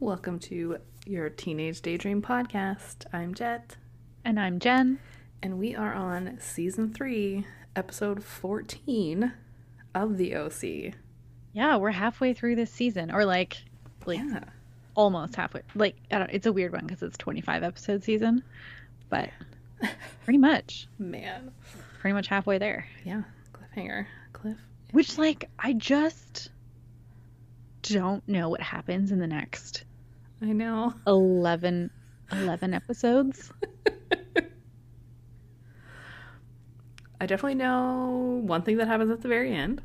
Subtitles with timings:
[0.00, 3.06] Welcome to your Teenage Daydream podcast.
[3.12, 3.76] I'm Jet,
[4.24, 4.98] And I'm Jen.
[5.42, 9.32] and we are on season three, episode 14
[9.94, 10.94] of The OC.
[11.52, 13.56] Yeah, we're halfway through this season, or like,
[14.06, 14.44] like Yeah.
[14.94, 15.62] almost halfway.
[15.74, 16.30] Like, I don't.
[16.30, 18.42] It's a weird one because it's 25 episode season,
[19.08, 19.30] but
[20.24, 21.50] pretty much, Man.
[22.00, 22.86] pretty much halfway there.
[23.04, 23.22] Yeah.
[23.52, 24.06] Cliffhanger.
[24.32, 24.58] Cliff.
[24.92, 26.50] Which, like, I just
[27.82, 29.84] don't know what happens in the next
[30.40, 30.94] I know.
[31.06, 31.90] 11,
[32.32, 33.52] 11 episodes.
[37.20, 39.82] I definitely know one thing that happens at the very end.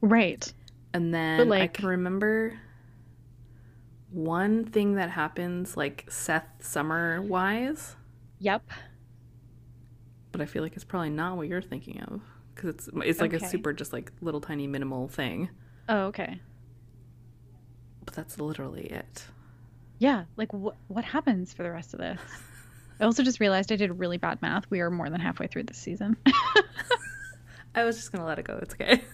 [0.00, 0.50] Right.
[0.94, 2.58] And then I like- can remember
[4.10, 7.96] one thing that happens, like Seth Summer wise,
[8.40, 8.62] Yep.
[10.32, 12.20] but I feel like it's probably not what you're thinking of
[12.54, 13.44] because it's it's like Okay.
[13.44, 15.48] a super just like little tiny minimal thing,
[15.88, 16.40] Oh, okay.
[18.04, 19.26] but that's literally it.
[20.02, 20.24] Yeah.
[20.36, 22.20] Like, what what happens for the rest of this?
[23.00, 24.68] I also just realized I did really bad math.
[24.68, 26.16] We are more than halfway through this season.
[27.76, 28.58] I was just gonna let it go.
[28.60, 29.04] It's okay.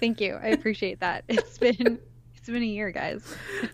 [0.00, 0.38] Thank you.
[0.42, 1.24] I appreciate that.
[1.28, 1.98] It's been
[2.34, 3.22] it's been a year, guys.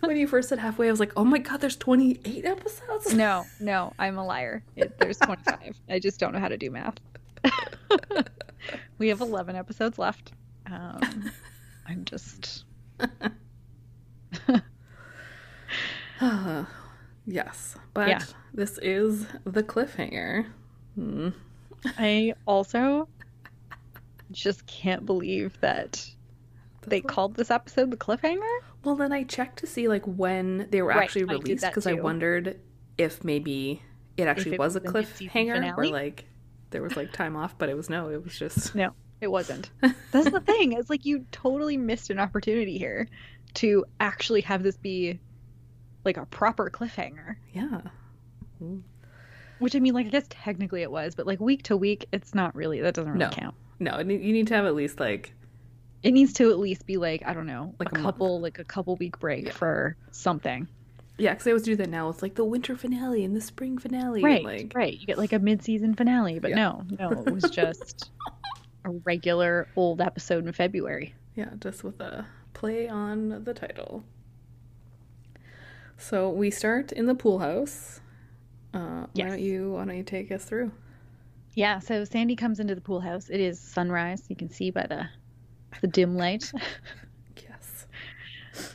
[0.00, 3.14] when you first said halfway, I was like, oh my god, there's 28 episodes.
[3.14, 4.64] No, no, I'm a liar.
[4.74, 5.78] It, there's 25.
[5.88, 6.96] I just don't know how to do math.
[8.98, 10.32] we have 11 episodes left.
[10.66, 11.30] Um,
[11.86, 12.64] I'm just
[17.26, 18.22] yes, but Yeah.
[18.52, 20.46] this is the cliffhanger.
[20.94, 21.30] Hmm.
[21.98, 23.08] I also
[24.30, 26.08] just can't believe that
[26.86, 28.58] they called this episode the cliffhanger.
[28.84, 31.94] Well, then I checked to see like when they were Right, actually released because I
[31.94, 32.02] too.
[32.02, 32.60] wondered
[32.98, 33.82] if maybe
[34.16, 36.26] it actually it was a was mid-season cliffhanger or like
[36.70, 39.70] there was like time off, but it was no, it was just No, it wasn't.
[40.12, 40.72] That's the thing.
[40.72, 43.08] It's like you totally missed an opportunity here
[43.54, 45.18] to actually have this be
[46.04, 47.36] like a proper cliffhanger.
[47.52, 47.80] yeah.
[49.58, 52.34] Which I mean, like I guess technically it was, but like week to week, it's
[52.34, 52.80] not really.
[52.80, 53.30] That doesn't really No.
[53.30, 53.54] count.
[53.78, 55.32] No, you need to have at least like
[56.02, 58.14] It needs to at least be like I don't know, Like a, a month.
[58.14, 59.52] couple, like a couple week break Yeah.
[59.52, 60.68] for something.
[61.18, 63.78] yeah, because they always do that now with like the winter finale and the spring
[63.78, 64.22] finale.
[64.22, 64.98] Right, like right.
[64.98, 66.56] You get like a mid-season finale, but Yeah.
[66.56, 68.10] no, no, it was just
[68.84, 71.14] a regular old episode in February.
[71.36, 74.04] yeah, just with a play on the title.
[75.96, 78.00] So we start in the pool house.
[78.72, 80.72] Uh, Why don't you Why don't you take us through?
[81.54, 83.30] Yeah, so Sandy comes into the pool house.
[83.30, 84.24] It is sunrise.
[84.28, 85.08] You can see by the
[85.80, 86.50] the dim light.
[87.48, 87.86] Yes.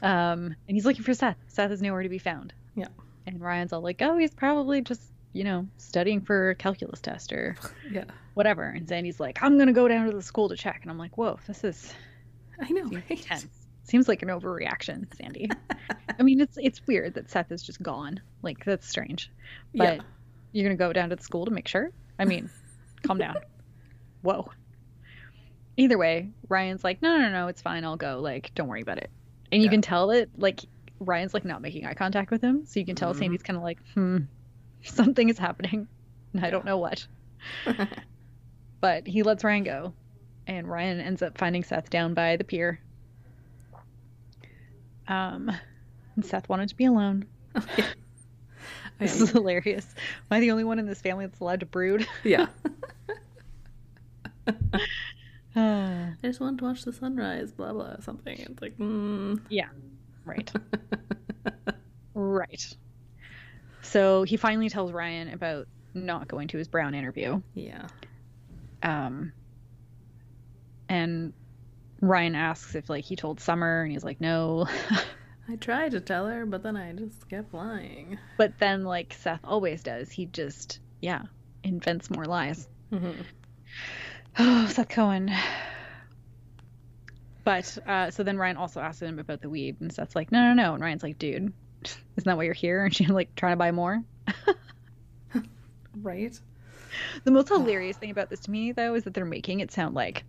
[0.02, 1.38] Um, and he's looking for Seth.
[1.47, 2.53] Seth is nowhere to be found.
[2.75, 2.88] Yeah.
[3.28, 5.02] And Ryan's all like, "Oh, he's probably just,
[5.34, 7.56] you know, studying for a calculus test or
[7.91, 8.03] Yeah.
[8.34, 10.97] whatever." And Sandy's like, "I'm gonna go down to the school to check." And I'm
[10.97, 11.94] like, "Whoa, this is
[12.62, 13.03] I know, right?
[13.09, 13.59] intense.
[13.90, 15.50] Seems like an overreaction, Sandy."
[16.20, 18.22] I mean, it's it's weird that Seth is just gone.
[18.42, 19.32] Like that's strange.
[19.74, 20.02] But yeah.
[20.52, 21.92] you're gonna go down to the school to make sure.
[22.18, 22.50] I mean,
[23.04, 23.38] calm down.
[24.22, 24.50] Whoa.
[25.78, 27.86] Either way, Ryan's like, no, no, no, it's fine.
[27.86, 28.20] I'll go.
[28.20, 29.10] Like, don't worry about it.
[29.52, 29.72] And you Yeah.
[29.72, 30.60] can tell that, like,
[31.00, 33.20] Ryan's like not making eye contact with him, so you can tell Mhm.
[33.20, 34.18] Sandy's kind of like, hmm,
[34.84, 35.88] something is happening,
[36.34, 37.08] and I don't know what.
[38.82, 39.94] But he lets Ryan go,
[40.48, 42.80] and Ryan ends up finding Seth down by the pier.
[45.09, 45.52] Um,
[46.16, 47.25] and Seth wanted to be alone.
[47.56, 47.62] I
[49.00, 49.86] This is hilarious.
[50.30, 52.06] Am I the only one in this family that's allowed to brood?
[52.24, 52.47] yeah.
[54.47, 54.53] Ah,
[55.56, 58.38] I just wanted to watch the sunrise, blah blah something.
[58.38, 59.40] It's like, mm.
[59.50, 59.70] Yeah,
[60.25, 60.52] right.
[62.14, 62.76] right.
[63.81, 67.41] So he finally tells Ryan about not going to his Brown interview.
[67.53, 67.88] yeah.
[68.84, 69.34] Um,
[70.88, 71.34] and
[72.02, 74.68] Ryan asks if like he told Summer, and he's like, no.
[75.50, 78.20] I tried to tell her, but then I just kept lying.
[78.38, 81.24] but then, like Seth always does, he just yeah
[81.64, 82.68] invents more lies.
[82.92, 83.16] Mhm.
[84.38, 85.32] Oh, Seth Cohen.
[87.44, 90.40] But uh, so then Ryan also asks him about the weed, and Seth's like, no,
[90.41, 90.73] no, no.
[90.76, 91.52] And Ryan's like, dude,
[91.84, 92.84] isn't that why you're here?
[92.85, 94.02] And she's like, trying to buy more.
[96.02, 96.40] Right?
[97.23, 99.96] The most hilarious thing about this to me, though, is that they're making it sound
[99.96, 100.23] like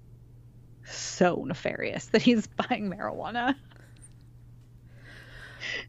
[0.91, 3.55] so nefarious that he's buying marijuana.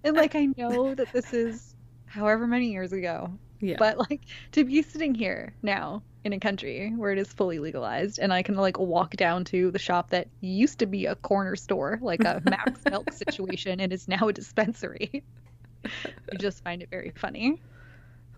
[0.04, 1.76] And like, I know that this is
[2.06, 3.32] however many years ago,
[3.62, 3.78] Yeah.
[3.80, 4.22] but like
[4.54, 8.44] to be sitting here now in a country where it is fully legalized and I
[8.44, 12.24] can like walk down to the shop that used to be a corner store, like
[12.24, 15.24] a Mac's Milk situation, and is now a dispensary.
[15.86, 17.62] I just find it very funny.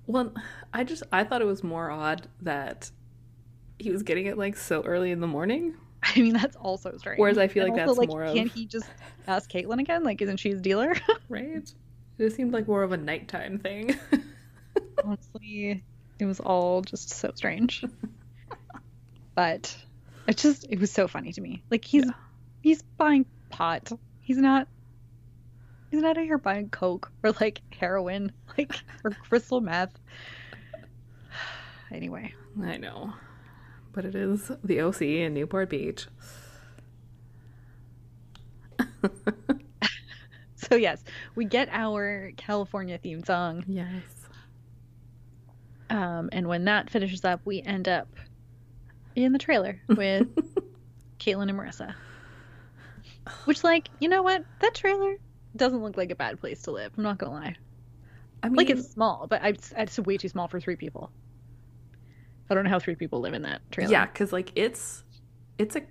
[0.08, 0.34] well,
[0.74, 2.90] I just I thought it was more odd that
[3.80, 5.76] he was getting it like so early in the morning.
[6.16, 7.20] I mean, that's also strange.
[7.20, 8.86] Whereas I feel And like also, that's more of- Can't he just
[9.28, 10.04] ask Caitlin again?
[10.04, 10.94] Like, isn't she his dealer?
[11.30, 11.46] Right?
[11.56, 11.74] It
[12.20, 13.96] just seemed like more of a nighttime thing.
[15.04, 15.84] Honestly,
[16.20, 17.84] it was all just so strange.
[19.36, 19.76] but
[20.28, 21.64] it just it was so funny to me.
[21.72, 22.12] Like he's Yeah.
[22.62, 23.92] he's buying pot.
[24.22, 24.68] He's not
[25.90, 29.94] he's not out here buying coke or like heroin, like or crystal meth.
[31.92, 33.14] Anyway, I know.
[33.94, 36.08] But it is the OC in Newport Beach.
[40.56, 41.04] so yes,
[41.36, 43.64] we get our California theme song.
[43.68, 44.04] yes.
[45.90, 48.08] Um, and when that finishes up, we end up
[49.16, 50.28] in the trailer with
[51.20, 51.94] Caitlin and Marissa.
[53.46, 54.44] Which, like, you know what?
[54.60, 55.18] That trailer
[55.56, 56.94] doesn't look like a bad place to live.
[56.98, 57.56] I'm not gonna lie.
[58.42, 61.12] I mean, Like, it's small, but it's, it's way too small for three people.
[62.50, 63.92] I don't know how three people live in that trailer.
[63.92, 65.04] yeah, because like it's
[65.58, 65.82] it's a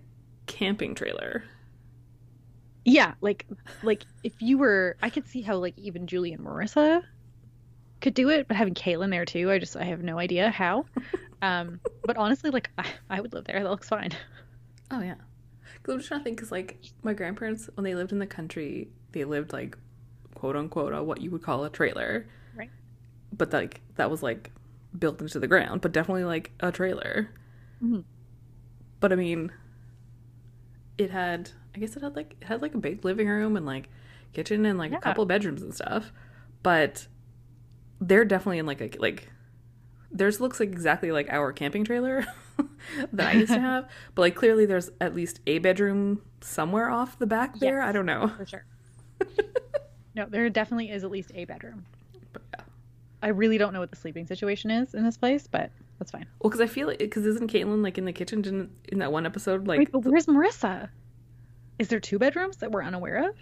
[0.47, 1.45] camping trailer.
[2.85, 3.47] Yeah, like,
[3.85, 7.03] like if you were, I could see how like even Julie and Marissa
[8.01, 10.87] could do it, but having Caitlin there too, I just I have no idea how.
[11.43, 13.61] Um, but honestly, like I, I would live there.
[13.61, 14.13] That looks fine.
[14.93, 15.17] Oh yeah.
[15.75, 18.27] Because I'm just trying to think, because like my grandparents, when they lived in the
[18.29, 19.77] country, they lived like
[20.37, 22.29] quote unquote a what you would call a trailer.
[22.55, 22.71] Right.
[23.33, 24.53] But like that was like
[24.99, 27.31] built into the ground, but definitely like a trailer.
[27.83, 28.05] Mhm.
[29.01, 29.51] But I mean,
[30.99, 33.65] it had I guess it had like it had like a big living room and
[33.67, 33.89] like
[34.33, 34.99] kitchen and like Yeah.
[34.99, 36.13] a couple bedrooms and stuff.
[36.63, 37.07] But
[38.01, 39.29] they're definitely in like a like
[40.11, 42.25] theirs looks like exactly like our camping trailer
[43.13, 43.89] that I used to have.
[44.15, 47.79] But like clearly there's at least a bedroom somewhere off the back there.
[47.79, 47.89] Yes.
[47.89, 48.29] I don't know.
[48.37, 48.65] For sure.
[50.15, 51.87] no, there definitely is at least a bedroom.
[52.33, 52.65] But yeah.
[53.23, 56.27] I really don't know what the sleeping situation is in this place, but that's fine.
[56.41, 59.13] Well, because I feel like because isn't Caitlin like in the kitchen didn't, in that
[59.13, 60.89] one episode like Wait, but where's Marissa?
[61.79, 63.37] Is there two bedrooms that we're unaware of?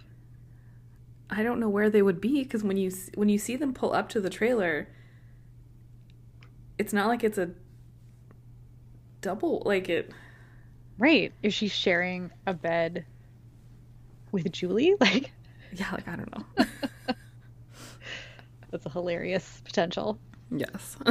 [1.31, 3.93] I don't know where they would be because when you when you see them pull
[3.93, 4.89] up to the trailer,
[6.77, 7.51] it's not like it's a
[9.21, 10.13] double like it.
[10.99, 11.33] Right.
[11.43, 13.07] Is she sharing a bed
[14.33, 14.95] with Julie?
[15.01, 15.33] Like,
[15.73, 16.67] Yeah, like I don't know.
[18.71, 20.19] that's a hilarious potential.
[20.51, 20.97] yes,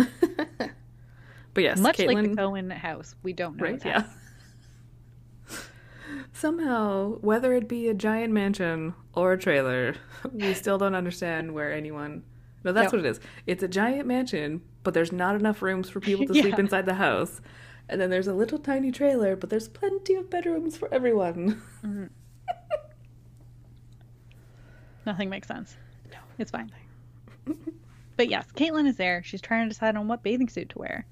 [1.54, 3.82] but yes, Much like Caitlin, the Cohen house, we don't know right?
[3.86, 4.04] Yeah.
[6.34, 9.96] Somehow, whether it be a giant mansion or a trailer,
[10.34, 12.24] we still don't understand where anyone.
[12.64, 13.20] No, that's what it is.
[13.48, 16.96] It's a giant mansion, but there's not enough rooms for people to sleep inside the
[16.96, 17.42] house.
[17.88, 21.62] And then there's a little tiny trailer, but there's plenty of bedrooms for everyone.
[21.84, 22.06] Mm-hmm.
[25.06, 25.76] Nothing makes sense.
[26.12, 26.18] No.
[26.38, 26.72] It's fine.
[28.18, 29.24] But yes, Caitlin is there.
[29.24, 31.06] She's trying to decide on what bathing suit to wear.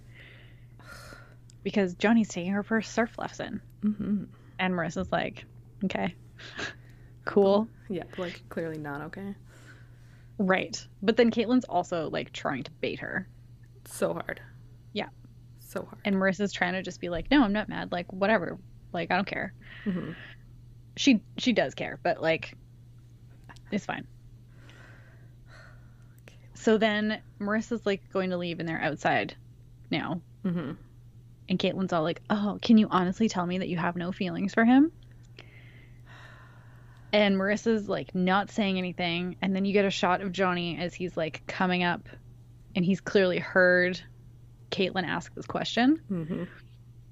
[1.63, 3.61] Because Johnny's taking her first surf lesson.
[3.81, 4.25] hmm
[4.59, 5.45] And Marissa's like,
[5.85, 6.15] okay,
[7.25, 7.67] cool.
[7.89, 9.35] Yeah, like clearly not okay.
[10.37, 10.85] Right.
[11.01, 13.27] But then Caitlin's also like trying to bait her.
[13.85, 14.41] So hard.
[14.93, 15.07] Yeah.
[15.59, 16.01] So hard.
[16.05, 17.91] And Marissa's trying to just be like, no, I'm not mad.
[17.91, 18.57] Like, whatever.
[18.93, 19.53] Like, I don't care.
[19.83, 20.11] hmm
[20.95, 22.55] She she does care, but like,
[23.71, 24.05] it's fine.
[26.67, 29.37] So then Marissa's like going to leave and they're outside
[29.89, 30.19] now.
[30.43, 30.71] hmm
[31.47, 34.53] And Caitlin's all like, Oh, can you honestly tell me that you have no feelings
[34.53, 34.91] for him?
[37.13, 39.37] And Marissa's like not saying anything.
[39.41, 42.09] And then you get a shot of Johnny as he's like coming up
[42.75, 44.01] and he's clearly heard
[44.69, 46.43] Caitlin ask this question hmm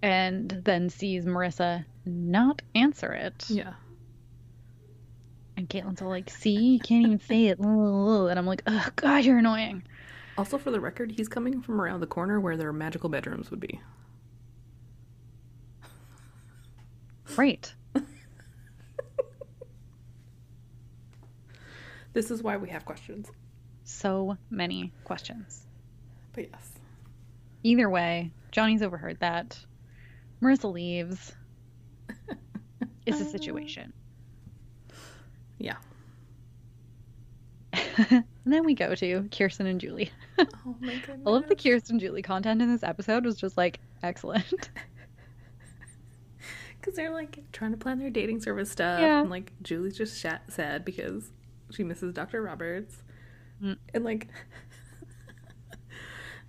[0.02, 3.46] and then sees Marissa not answer it.
[3.48, 3.76] Yeah.
[5.58, 7.60] And Caitlin's all like, See, you can't even say it.
[7.60, 9.84] And I'm like, Oh, God, you're annoying.
[10.38, 13.60] Also, for the record, he's coming from around the corner where their magical bedrooms would
[13.62, 13.80] be.
[17.38, 17.74] Right.
[22.14, 23.30] This is why we have questions.
[23.84, 25.68] So many questions.
[26.32, 26.72] But yes.
[27.62, 29.60] Either way, Johnny's overheard that.
[30.42, 31.36] Marissa leaves.
[33.06, 33.92] It's a situation.
[35.66, 35.78] Yeah.
[37.98, 40.12] and then we go to Kirsten and Julie.
[40.38, 41.22] Oh my goodness.
[41.26, 44.70] All of the Kirsten Julie content in this episode was just like excellent.
[46.80, 49.02] Because they're like trying to plan their dating service stuff.
[49.02, 49.22] Yeah.
[49.22, 51.32] And like Julie's just sad because
[51.72, 52.44] she misses Dr.
[52.44, 53.02] Roberts.
[53.60, 53.78] Mm.
[53.96, 54.28] And like.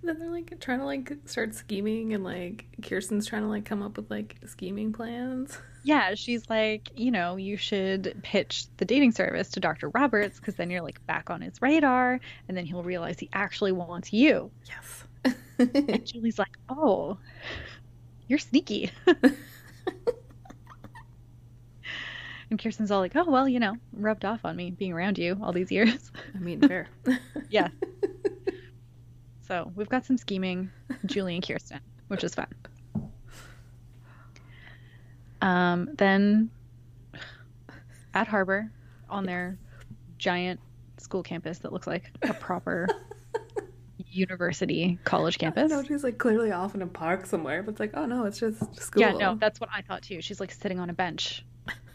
[0.07, 3.81] Then they're like trying to like start scheming and like Kirsten's trying to like come
[3.81, 5.59] up with like scheming plans.
[5.83, 9.89] yeah, she's like, you know, you should pitch the dating service to Dr.
[9.89, 13.71] Roberts because then you're like back on his radar and then he'll realize he actually
[13.71, 14.51] wants you.
[14.65, 15.35] Yes.
[15.59, 17.17] And Julie's like, oh,
[18.27, 18.91] you're sneaky.
[22.49, 25.37] And Kirsten's all like, oh, well, you know, rubbed off on me being around you
[25.43, 26.11] all these years.
[26.33, 26.87] I mean, fair.
[27.49, 27.69] yeah.
[29.47, 30.69] So we've got some scheming,
[31.05, 32.47] Julie and Kirsten, which is fun.
[35.41, 36.49] Um, then
[38.13, 38.69] at Harbor,
[39.09, 39.57] on their
[40.17, 40.59] giant
[40.97, 42.87] school campus that looks like a proper
[44.11, 45.71] university college campus.
[45.71, 48.39] No, she's like clearly off in a park somewhere, but it's like, oh no, it's
[48.39, 49.01] just school.
[49.01, 50.21] Yeah, no, that's what I thought too.
[50.21, 51.45] She's like sitting on a bench,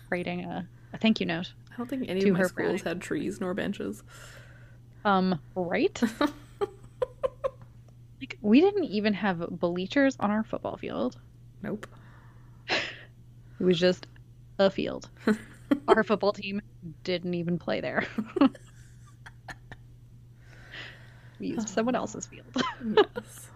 [0.09, 1.53] writing a, a thank you note.
[1.71, 2.79] I don't think any of my schools brownie.
[2.83, 4.03] had trees nor benches.
[5.05, 6.01] Um, right?
[8.33, 11.17] like we didn't even have bleachers on our football field.
[11.63, 11.87] Nope.
[13.61, 14.09] It was just
[14.59, 15.09] a field.
[15.89, 16.61] Our football team
[17.05, 18.05] didn't even play there.
[21.39, 22.47] we used someone else's field.
[22.85, 23.51] Yes.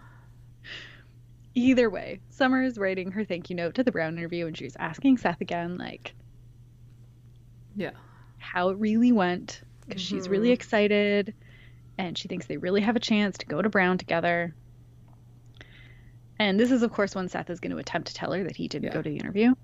[1.56, 4.76] Either way, Summer is writing her thank you note to the Brown interview and she's
[4.78, 6.14] asking Seth again, like,
[7.74, 7.90] yeah.
[8.38, 10.54] how it really went because she's really Mhm.
[10.54, 11.34] excited
[11.98, 14.54] and she thinks they really have a chance to go to Brown together.
[16.38, 18.56] And this is, of course, when Seth is going to attempt to tell her that
[18.56, 18.92] he didn't Yeah.
[18.92, 19.54] go to the interview.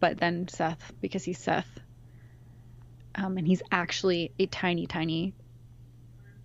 [0.00, 1.78] But then Seth, because he's Seth,
[3.14, 5.34] um, and he's actually a tiny, tiny,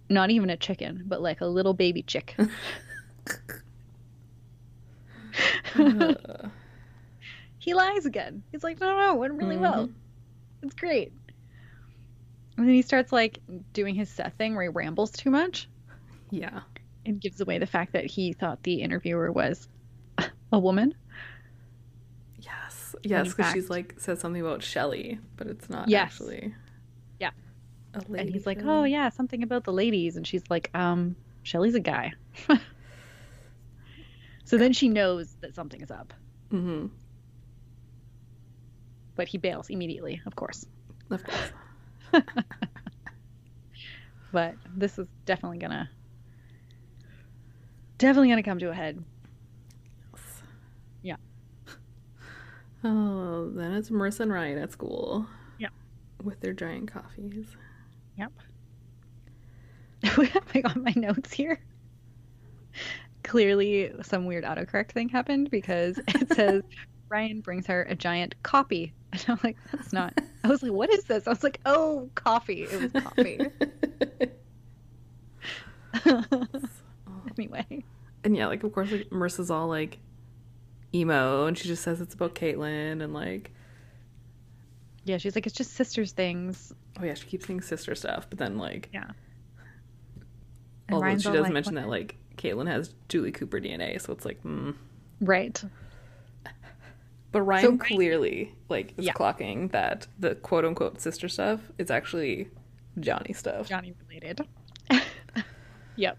[0.09, 2.35] not even a chicken, but like a little baby chick.
[5.75, 6.05] Uh,
[7.57, 8.43] he lies again.
[8.51, 9.89] He's like, no, no, it went really well.
[9.89, 9.95] Mhm.
[10.63, 11.13] It's great.
[12.57, 13.39] And then he starts like
[13.73, 15.69] doing his Seth thing where he rambles too much.
[16.31, 16.61] yeah.
[17.05, 19.67] And gives away the fact that he thought the interviewer was
[20.51, 20.93] a woman.
[22.39, 22.95] Yes.
[23.03, 26.03] Yes, because she's like says something about Shelly, but it's not Yes.
[26.13, 26.53] actually.
[27.19, 27.31] Yeah.
[27.93, 28.71] A lady and he's like, Shelley.
[28.71, 32.13] "Oh yeah, something about the ladies," and she's like, "Um, Shelly's a guy."
[34.45, 36.13] so then she knows that something is up,
[36.51, 36.87] Mm-hmm.
[39.15, 40.65] but he bails immediately, of course.
[41.09, 41.51] Of course.
[44.31, 45.87] But this is definitely gonna,
[48.03, 49.03] definitely gonna come to a head.
[51.01, 51.15] Yeah.
[52.85, 55.25] Oh, then it's Marissa and Ryan at school.
[55.57, 55.69] Yeah.
[56.21, 57.55] With their giant coffees.
[58.17, 58.33] Yep.
[60.53, 61.61] I got my notes here.
[63.23, 66.63] Clearly, some weird autocorrect thing happened because it says
[67.09, 68.91] Ryan brings her a giant copy.
[69.13, 70.13] And I'm like, that's not.
[70.43, 71.25] I was like, what is this?
[71.25, 72.63] I was like, oh, coffee.
[72.63, 73.39] It was coffee.
[77.37, 77.83] anyway.
[78.23, 79.99] And yeah, like of course, like Marissa's all like
[80.93, 83.51] emo, and she just says it's about Caitlyn, and like,
[85.05, 86.73] Yeah, she's like, it's just sisters things.
[86.99, 89.11] oh yeah, she keeps saying sister stuff, but then like, Yeah.
[90.87, 93.99] And although Ryan's she does like, mention "What?" that like Caitlyn has Julie Cooper DNA,
[94.01, 94.75] so it's like, mm.
[95.21, 95.63] Right.
[97.31, 99.13] but Ryan Ryan- clearly like is Yeah.
[99.13, 102.49] clocking that the quote unquote sister stuff is actually
[102.99, 103.67] Johnny stuff.
[103.69, 104.41] Johnny related.
[105.95, 106.17] yep.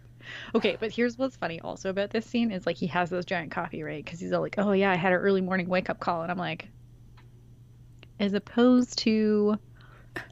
[0.55, 3.51] Okay, but here's what's funny also about this scene is like he has those giant
[3.51, 4.05] coffee, right?
[4.05, 6.31] Because he's all like, "Oh yeah, I had an early morning wake up call," and
[6.31, 6.69] I'm like,
[8.21, 9.59] as opposed to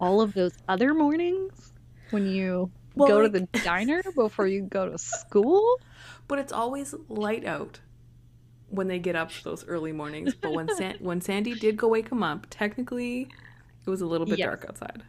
[0.01, 1.73] all of those other mornings
[2.11, 5.79] when you Well, go like- to the diner before you go to school.
[6.29, 7.81] But it's always light out
[8.71, 10.35] when they get up those early mornings.
[10.35, 13.29] But when San- when Sandy did go wake him up, technically
[13.85, 14.47] it was a little bit Yes.
[14.47, 15.03] dark outside.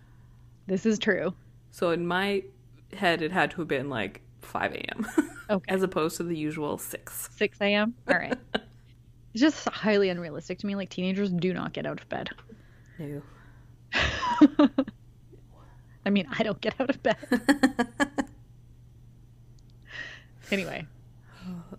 [0.68, 1.34] This is true.
[1.72, 2.44] So in my
[2.94, 5.08] head, it had to have been like 5 a.m.
[5.50, 5.74] Okay.
[5.74, 7.30] as opposed to the usual 6.
[7.36, 7.94] 6 a.m.
[8.08, 8.38] All right.
[8.54, 10.76] it's just highly unrealistic to me.
[10.76, 12.30] Like teenagers do not get out of bed.
[12.98, 13.22] No.
[16.06, 17.18] I mean, I don't get out of bed.
[20.52, 20.86] anyway,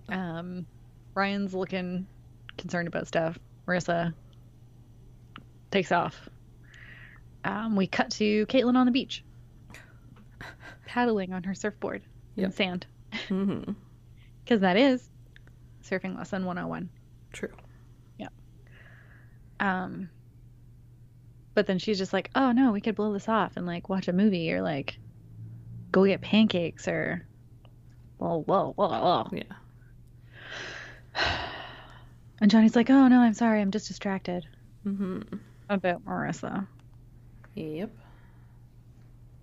[0.08, 0.66] um,
[1.14, 2.06] Ryan's looking
[2.56, 3.38] concerned about stuff.
[3.66, 4.14] Marissa
[5.70, 6.28] takes off.
[7.44, 9.22] Um, we cut to Caitlin on the beach,
[10.86, 12.02] paddling on her surfboard
[12.36, 12.52] Yep.
[12.52, 12.86] sand,
[13.28, 13.62] hmm
[14.44, 15.08] because that is
[15.84, 16.90] surfing lesson 101.
[17.32, 17.50] True.
[18.18, 18.28] Yeah.
[19.60, 20.10] Um,
[21.54, 24.08] but then she's just like, "Oh no, we could blow this off and like watch
[24.08, 24.96] a movie or like
[25.92, 27.26] go get pancakes or
[28.18, 29.44] whoa whoa whoa whoa." Yeah.
[32.40, 34.44] And Johnny's like, "Oh no, I'm sorry, I'm just distracted
[34.86, 35.36] Mm-hmm.
[35.70, 36.66] about Marissa,"
[37.54, 37.90] Yep.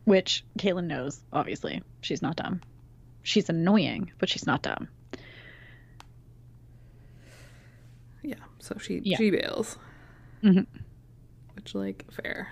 [0.03, 1.23] which Caitlin knows.
[1.31, 2.61] Obviously, she's not dumb.
[3.23, 4.87] She's annoying, but she's not dumb.
[8.23, 8.35] Yeah.
[8.59, 9.17] So she Yeah.
[9.17, 9.77] she bails.
[10.43, 10.65] Mhm.
[11.55, 12.51] Which like fair.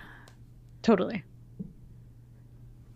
[0.82, 1.24] Totally.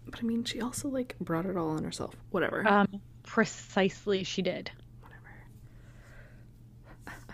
[0.06, 2.14] But I mean, she also like brought it all on herself.
[2.30, 2.66] Whatever.
[2.66, 4.70] Um, precisely, she did.
[5.00, 5.30] Whatever.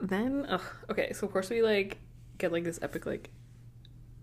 [0.00, 1.98] then ugh, okay, so of course we like
[2.38, 3.30] get like this epic like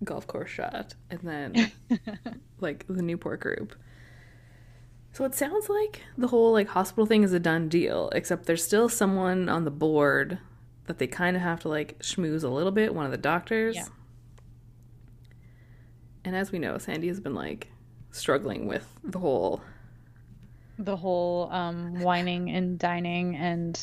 [0.03, 1.71] golf course shot and then
[2.59, 3.75] like the Newport group.
[5.13, 8.63] So it sounds like the whole like hospital thing is a done deal, except there's
[8.63, 10.39] still someone on the board
[10.87, 13.75] that they kind of have to like schmooze a little bit, one of the doctors.
[13.75, 13.85] Yeah.
[16.25, 17.67] And as we know, Sandy has been like
[18.11, 19.61] struggling with the whole
[20.79, 23.79] The whole um wining and dining and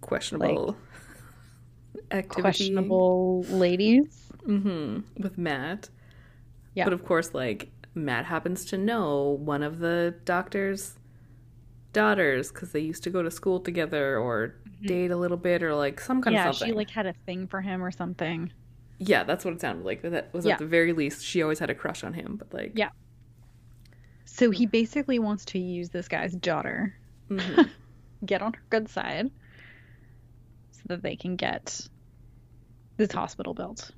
[0.00, 0.76] questionable
[2.10, 4.29] activity questionable ladies.
[4.44, 5.88] Hmm with Matt.
[6.74, 6.84] Yeah.
[6.84, 10.96] But of course, like Matt happens to know one of the doctor's
[11.92, 15.74] daughters because they used to go to school together or date a little bit or
[15.74, 16.44] like some kind Mm-hmm.
[16.44, 16.72] yeah, of something.
[16.72, 18.52] she like had a thing for him or something.
[18.98, 20.02] yeah, that's what it sounded like.
[20.02, 20.52] That was Yeah.
[20.54, 22.36] at the very least she always had a crush on him.
[22.38, 22.90] But like, Yeah.
[24.24, 26.94] So he basically wants to use this guy's daughter,
[27.28, 27.68] mhm.
[28.24, 29.30] get on her good side,
[30.70, 31.80] so that they can get
[32.96, 33.90] this hospital built.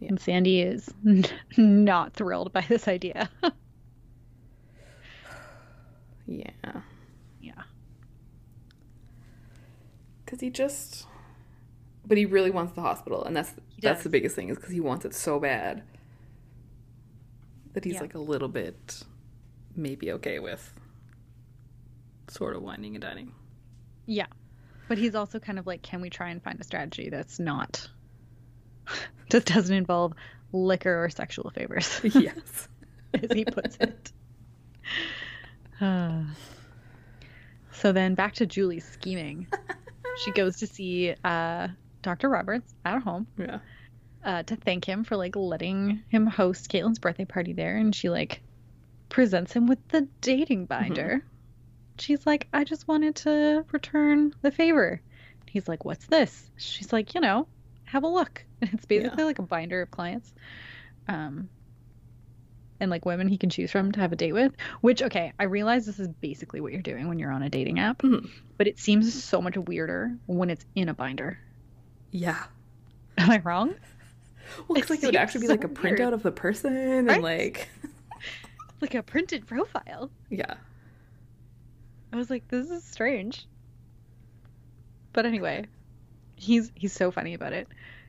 [0.00, 0.08] Yeah.
[0.10, 0.92] And Sandy is
[1.56, 3.30] not thrilled by this idea.
[6.26, 6.50] yeah,
[7.40, 7.52] yeah.
[10.24, 11.06] because he just,
[12.04, 14.80] but he really wants the hospital, and that's that's the biggest thing is because he
[14.80, 15.82] wants it so bad
[17.74, 18.00] that he's Yeah.
[18.00, 19.02] like a little bit
[19.76, 20.72] maybe okay with
[22.28, 23.32] sort of wining and dining.
[24.06, 24.26] Yeah.
[24.88, 27.88] But he's also kind of like, can we try and find a strategy that's not,
[29.30, 30.12] just doesn't involve
[30.52, 32.68] liquor or sexual favors, yes.
[33.14, 34.12] as he puts it.
[35.80, 36.24] Ah.
[37.72, 39.46] so then back to Julie scheming.
[40.24, 41.68] She goes to see uh,
[42.02, 42.28] Dr.
[42.28, 43.58] Roberts at home Yeah.
[44.24, 48.08] uh, to thank him for like letting him host Caitlin's birthday party there, and she
[48.08, 48.40] like
[49.08, 51.22] presents him with the dating binder.
[51.98, 55.00] She's like, I just wanted to return the favor.
[55.48, 56.50] He's like, What's this?
[56.56, 57.46] She's like, You know,
[57.96, 58.44] have a look.
[58.60, 60.32] And it's basically like a binder of clients,
[61.08, 61.48] um,
[62.80, 64.52] and like women he can choose from to have a date with.
[64.82, 67.78] Which, okay, I realize this is basically what you're doing when you're on a dating
[67.80, 68.28] app, Mhm.
[68.58, 71.38] but it seems so much weirder when it's in a binder.
[72.12, 72.44] Yeah.
[73.18, 73.74] Am I wrong?
[74.68, 75.98] Well, it's like it would actually be so like a weird.
[75.98, 77.14] printout of the person Right?
[77.14, 77.68] and like,
[78.80, 80.10] Like a printed profile.
[80.30, 80.54] yeah.
[82.12, 83.46] I was like, this is strange.
[85.12, 85.64] But anyway,
[86.36, 87.68] he's he's so funny about it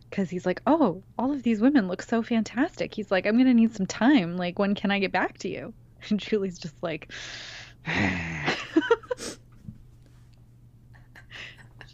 [0.10, 2.94] because he's like, oh, all of these women look so fantastic.
[2.94, 4.38] He's like, I'm gonna need some time.
[4.38, 5.74] Like, when can I get back to you?
[6.10, 7.12] And Julie's just like,
[7.88, 9.40] she's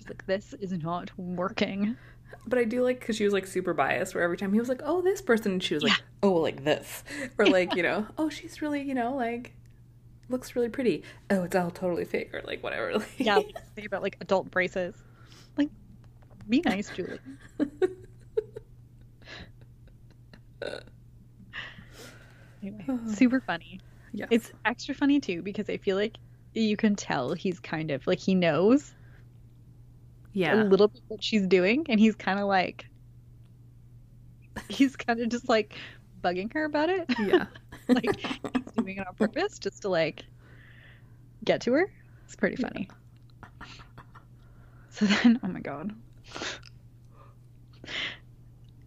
[0.07, 1.95] like, this is not working.
[2.45, 4.67] But I do like because she was like super biased, where every time he was
[4.67, 5.99] like, "Oh, this person," she was like, Yeah.
[6.23, 7.03] "Oh, like this,"
[7.37, 9.53] or like you know, "Oh, she's really you know like
[10.29, 12.97] looks really pretty." Oh, it's all totally fake, or like whatever.
[12.97, 13.39] Like, Yeah,
[13.85, 14.95] about like adult braces.
[16.49, 17.19] Be nice, Julie.
[22.61, 23.79] Anyway, super funny.
[24.13, 24.27] yes.
[24.31, 26.17] It's extra funny too because I feel like
[26.53, 28.93] you can tell he's kind of like he knows
[30.33, 30.63] yeah a yeah.
[30.63, 32.85] little bit what she's doing, and he's kind of like
[34.69, 35.75] he's kind of just like
[36.23, 37.05] bugging her about it.
[37.19, 37.45] Yeah.
[37.87, 40.23] like he's doing it on purpose just to like
[41.43, 41.91] get to her.
[42.25, 42.89] It's pretty funny.
[44.91, 45.91] So then, oh my god.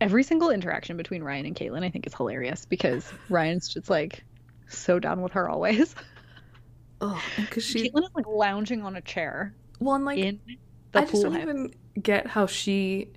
[0.01, 4.25] Every single interaction between Ryan and Caitlin I think is hilarious because Ryan's just like
[4.69, 5.95] so down with her always.
[6.99, 10.41] Oh, because she Caitlin is like lounging on a chair well, and like in
[10.93, 13.13] the I just don't even get how she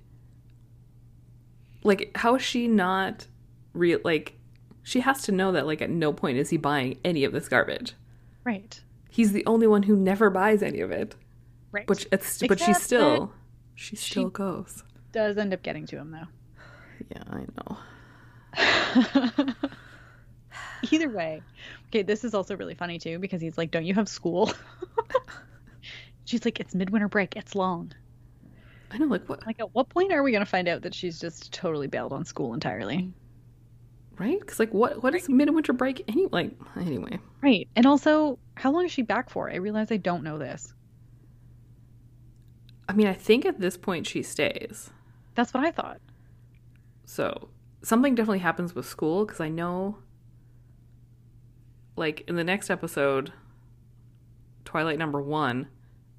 [1.82, 3.26] like how is she not
[3.72, 4.36] real like
[4.82, 7.48] she has to know that like at no point is he buying any of this
[7.48, 7.94] garbage.
[8.44, 8.80] Right.
[9.10, 11.14] He's the only one who never buys any of it.
[11.72, 11.86] Right.
[11.86, 13.32] But it's but she Except still
[13.80, 14.82] she she- still goes.
[15.12, 16.28] does end up getting to him though.
[17.10, 19.54] Yeah, I know.
[20.90, 21.42] Either way.
[21.88, 24.52] Okay, this is also really funny too because he's like, Don't you have school?
[26.26, 27.92] She's like, It's midwinter break, it's long.
[28.90, 30.94] I know like what Like, at what point are we going to find out that
[30.94, 33.12] she's just totally bailed on school entirely?
[34.18, 34.44] right?
[34.46, 37.18] Cuz like what what is midwinter break any like anyway.
[37.40, 37.66] Right.
[37.74, 39.50] And also, how long is she back for?
[39.50, 40.74] I realize I don't know this.
[42.90, 44.90] I mean, I think at this point she stays.
[45.36, 46.00] That's what I thought.
[47.04, 47.50] So
[47.82, 49.98] something definitely happens with school because I know,
[51.94, 53.32] like in the next episode,
[54.64, 55.68] Twilight number one,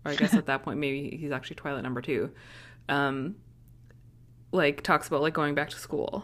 [0.06, 2.32] or I guess at that point maybe he's actually Twilight number two,
[2.88, 3.36] um,
[4.54, 6.24] like talks about like going back to school.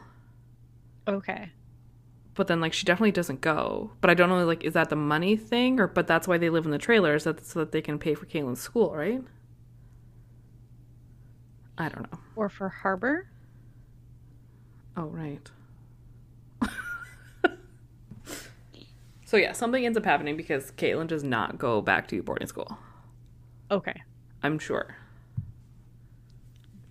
[1.09, 1.51] Okay.
[2.35, 3.91] But then like she definitely doesn't go.
[3.99, 6.49] But I don't know like is that the money thing or but that's why they
[6.49, 9.21] live in the trailers that so that they can pay for Caitlin's school, right?
[11.77, 12.19] I don't know.
[12.35, 13.27] Or for Harbor?
[14.95, 15.51] Oh, right.
[19.25, 22.77] so yeah, something ends up happening because Caitlin does not go back to boarding school.
[23.69, 24.01] Okay.
[24.41, 24.97] I'm sure.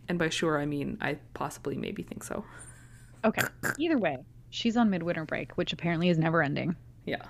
[0.09, 2.45] And by sure, I mean I possibly maybe think so.
[3.25, 3.43] Okay.
[3.79, 4.19] Either way,
[4.51, 6.77] she's on midwinter break, which apparently is never ending.
[7.07, 7.23] Yeah.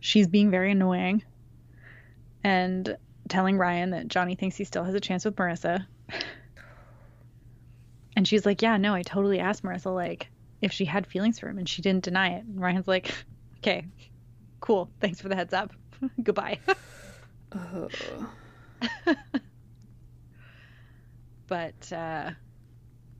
[0.00, 1.22] She's being very annoying
[2.42, 2.96] and
[3.28, 5.86] telling Ryan that Johnny thinks he still has a chance with Marissa.
[8.20, 10.28] And she's like, Yeah, no, I totally asked Marissa, like,
[10.60, 12.44] if she had feelings for him, and she didn't deny it.
[12.44, 13.10] And Ryan's like,
[13.60, 13.86] Okay,
[14.60, 14.90] cool.
[15.00, 15.72] Thanks for the heads up.
[16.22, 16.58] Goodbye.
[21.46, 22.32] But uh,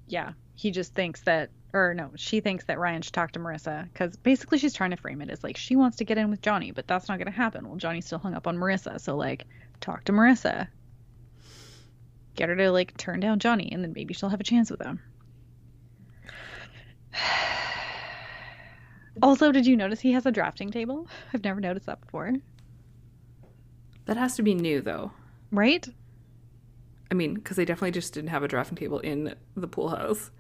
[0.07, 3.91] yeah, he just thinks that, or no, she thinks that Ryan should talk to Marissa
[3.91, 6.43] because basically she's trying to frame it as like she wants to get in with
[6.43, 7.67] Johnny, but that's not going to happen.
[7.67, 9.47] Well, Johnny's still hung up on Marissa, so like
[9.81, 10.69] talk to Marissa,
[12.41, 14.81] get her to like turn down Johnny, and then maybe she'll have a chance with
[14.83, 15.01] him.
[19.23, 21.07] Also, did you notice he has a drafting table?
[21.35, 22.33] I've never noticed that before.
[24.07, 25.11] that has to be new though.
[25.53, 25.87] Right?
[27.11, 30.31] I mean, because they definitely just didn't have a drafting table in the pool house.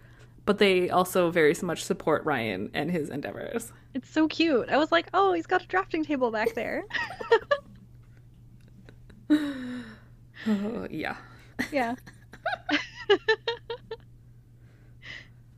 [0.46, 3.70] But they also very much support Ryan and his endeavors.
[3.92, 4.70] It's so cute.
[4.70, 6.84] I was like, oh, he's got a drafting table back there.
[10.46, 11.16] Oh, yeah.
[11.72, 11.94] Yeah.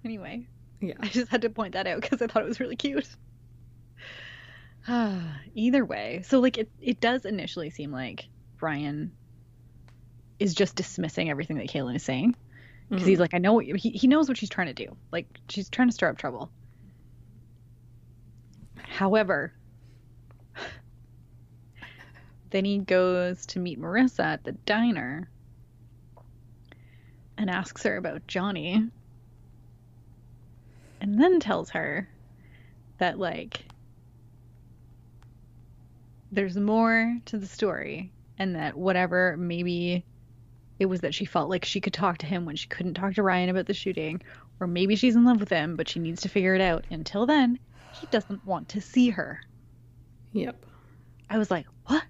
[0.04, 0.46] anyway,
[0.80, 0.94] Yeah.
[1.00, 3.08] I just had to point that out because I thought it was really cute.
[5.54, 8.26] Either way, so like it, it does initially seem like
[8.60, 9.12] Ryan
[10.38, 12.34] is just dismissing everything that Caitlin is saying
[12.88, 13.22] because he's mm-hmm.
[13.22, 14.96] like, I know what he he knows what she's trying to do.
[15.12, 16.50] Like she's trying to stir up trouble.
[18.76, 19.52] However,
[22.50, 25.30] then he goes to meet Marissa at the diner
[27.42, 28.88] and asks her about Johnny.
[31.00, 32.08] And then tells her
[32.98, 33.64] that, like,
[36.30, 40.04] there's more to the story, and that whatever, maybe
[40.78, 43.14] it was that she felt like she could talk to him when she couldn't talk
[43.14, 44.22] to Ryan about the shooting,
[44.60, 46.84] or maybe she's in love with him, but she needs to figure it out.
[46.90, 47.58] Until then,
[48.00, 49.40] he doesn't want to see her.
[50.32, 50.64] Yep.
[51.28, 52.04] I was like, what?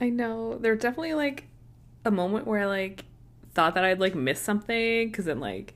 [0.00, 0.58] I know.
[0.58, 1.48] There's definitely like
[2.04, 3.04] a moment where I like
[3.54, 5.74] thought that I'd like miss something because then like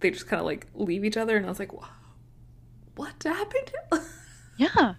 [0.00, 1.88] they just kind of like leave each other and I was like, wow,
[2.96, 3.72] what happened?
[4.56, 4.94] Yeah.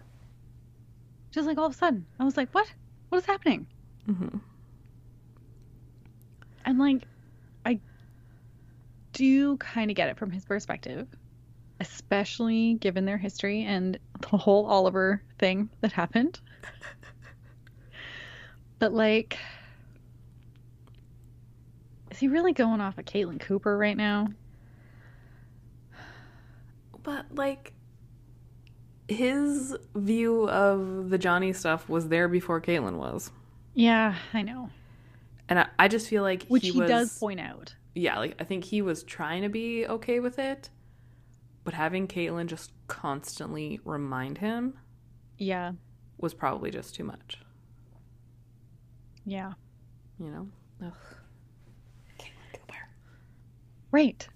[1.32, 2.74] Just like all of a sudden, I was like, what?
[3.10, 3.68] What is happening?
[4.06, 4.38] hmm
[6.66, 7.04] And like,
[7.66, 7.80] I
[9.14, 11.08] do kind of get it from his perspective,
[11.80, 16.40] especially given their history and the whole Oliver thing that happened.
[18.80, 19.38] But like,
[22.12, 24.28] is he really going off of Caitlin Cooper right now?
[27.04, 27.74] But like
[29.08, 33.32] his view of the Johnny stuff was there before Caitlyn was.
[33.74, 34.70] Yeah, I know.
[35.48, 37.76] And I, I just feel like Which he, he, was, does point out.
[37.94, 40.70] yeah, like I think he was trying to be okay with it,
[41.64, 44.80] but having Caitlyn just constantly remind him
[45.38, 45.74] Yeah,
[46.18, 47.40] was probably just too much.
[49.26, 49.54] Yeah.
[50.20, 50.48] You know?
[50.88, 50.94] Ugh.
[53.92, 54.28] Right.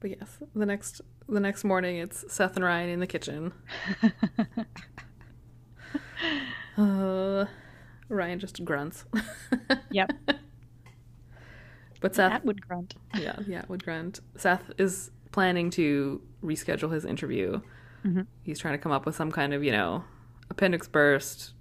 [0.00, 3.52] But yes, the next the next morning it's Seth and Ryan in the kitchen.
[6.78, 7.44] Uh,
[8.08, 9.04] Ryan just grunts.
[9.90, 10.12] Yep.
[12.00, 12.94] But Seth, That would grunt.
[13.18, 14.20] yeah, yeah, would grunt.
[14.36, 17.60] Seth is planning to reschedule his interview.
[18.04, 18.26] Mhm.
[18.42, 20.04] He's trying to come up with some kind of, you know,
[20.48, 21.52] appendix burst,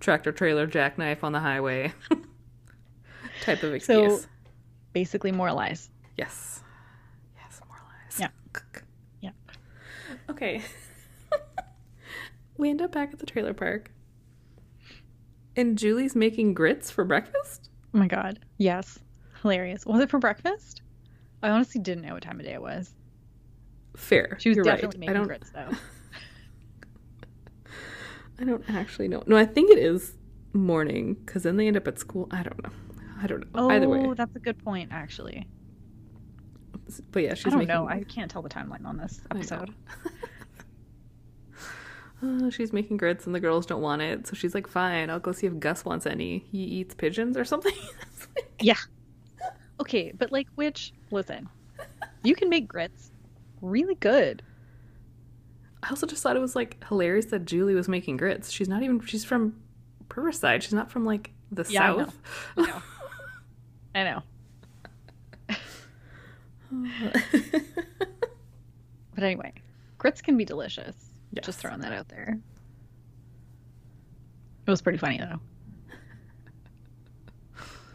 [0.00, 1.92] tractor trailer jackknife on the highway
[3.42, 4.22] type of excuse.
[4.22, 4.28] So-.
[4.92, 5.88] Basically, more lies.
[6.18, 6.62] yes.
[7.36, 8.18] Yes, more lies.
[8.20, 8.28] Yeah.
[9.22, 9.30] Yeah.
[10.28, 10.62] Okay.
[12.58, 13.90] we end up back at the trailer park.
[15.56, 17.70] And Julie's making grits for breakfast?
[17.94, 18.40] Oh my god.
[18.58, 18.98] Yes.
[19.42, 19.86] Hilarious.
[19.86, 20.82] Was it for breakfast?
[21.42, 22.94] I honestly didn't know what time of day it was.
[23.96, 24.36] Fair.
[24.40, 25.10] She was You're definitely right.
[25.10, 25.70] I making don't grits though.
[28.40, 29.22] I don't actually know.
[29.26, 30.14] No, I think it is
[30.52, 32.28] morning because then they end up at school.
[32.30, 32.70] I don't know.
[33.22, 33.46] I don't know.
[33.54, 35.46] Oh, Either way, that's a good point, actually.
[37.12, 37.74] but yeah, she's I don't making.
[37.74, 37.88] know.
[37.88, 39.72] I can't tell the timeline on this episode.
[42.20, 45.20] Uh, she's making grits and the girls don't want it, so she's like, "Fine, I'll
[45.20, 46.44] go see if Gus wants any.
[46.50, 47.74] He eats pigeons or something."
[48.60, 48.76] Yeah.
[49.80, 50.92] Okay, but like, which?
[51.10, 51.48] Listen,
[52.24, 53.11] you can make grits
[53.62, 54.42] really good.
[55.82, 58.50] I also just thought it was like hilarious that Julie was making grits.
[58.50, 59.56] She's not even she's from
[60.14, 60.62] Riverside.
[60.62, 62.04] She's not from like the Yeah, I know.
[62.04, 62.18] south.
[63.94, 64.22] I know.
[66.70, 67.12] I know.
[69.14, 69.52] But anyway,
[69.98, 70.96] grits can be delicious.
[71.32, 71.44] Yes.
[71.44, 72.38] Just throwing that out there.
[74.66, 75.38] It was pretty funny though.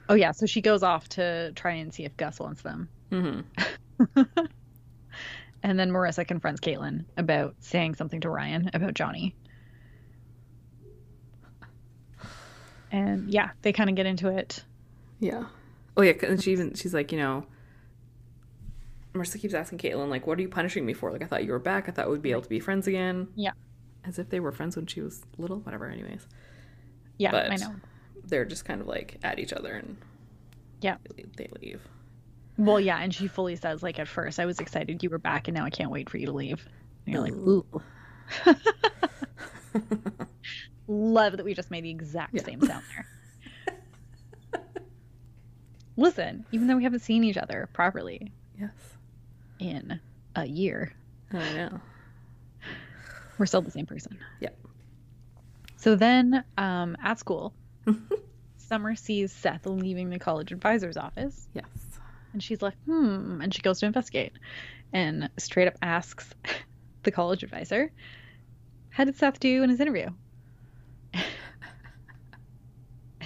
[0.10, 2.88] Oh yeah, so she goes off to try and see if Gus wants them.
[3.12, 3.42] hmm
[5.63, 9.36] And then Marissa confronts Caitlin about saying something to Ryan about Johnny.
[12.91, 14.63] And yeah, they kind of get into it.
[15.20, 15.46] Yeah.
[15.98, 17.46] Oh yeah, and she even she's like, you know,
[19.13, 21.12] Marissa keeps asking Caitlin like, "What are you punishing me for?
[21.12, 21.89] Like, I thought you were back.
[21.89, 23.52] I thought we'd be able to be friends again." Yeah.
[24.06, 25.60] As if they were friends when she was little.
[25.62, 25.88] Whatever.
[25.88, 26.28] Anyways,
[27.17, 27.76] Yeah, But- I know.
[28.26, 29.98] they're just kind of like at each other and
[30.82, 30.98] Yeah.
[31.15, 31.82] they, they leave.
[32.58, 35.48] Well, yeah, and she fully says like at first I was excited you were back
[35.48, 36.67] and now I can't wait for you to leave.
[37.06, 37.65] And you're like, ooh.
[40.88, 42.43] Love that we just made the exact Yeah.
[42.43, 44.63] same sound there.
[45.98, 48.72] Listen, even though we haven't seen each other properly Yes.
[49.60, 50.00] in
[50.36, 50.93] a year,
[51.32, 51.80] I know.
[53.38, 54.17] we're still the same person.
[54.39, 54.58] Yep.
[55.76, 57.54] So then um, at school,
[58.58, 61.65] Summer sees Seth leaving the college advisor's office Yes.
[62.38, 63.41] And she's like, hmm.
[63.41, 64.32] And she goes to investigate
[64.93, 66.30] and straight up asks
[67.02, 67.91] the college advisor,
[68.89, 70.10] how did Seth do in his interview?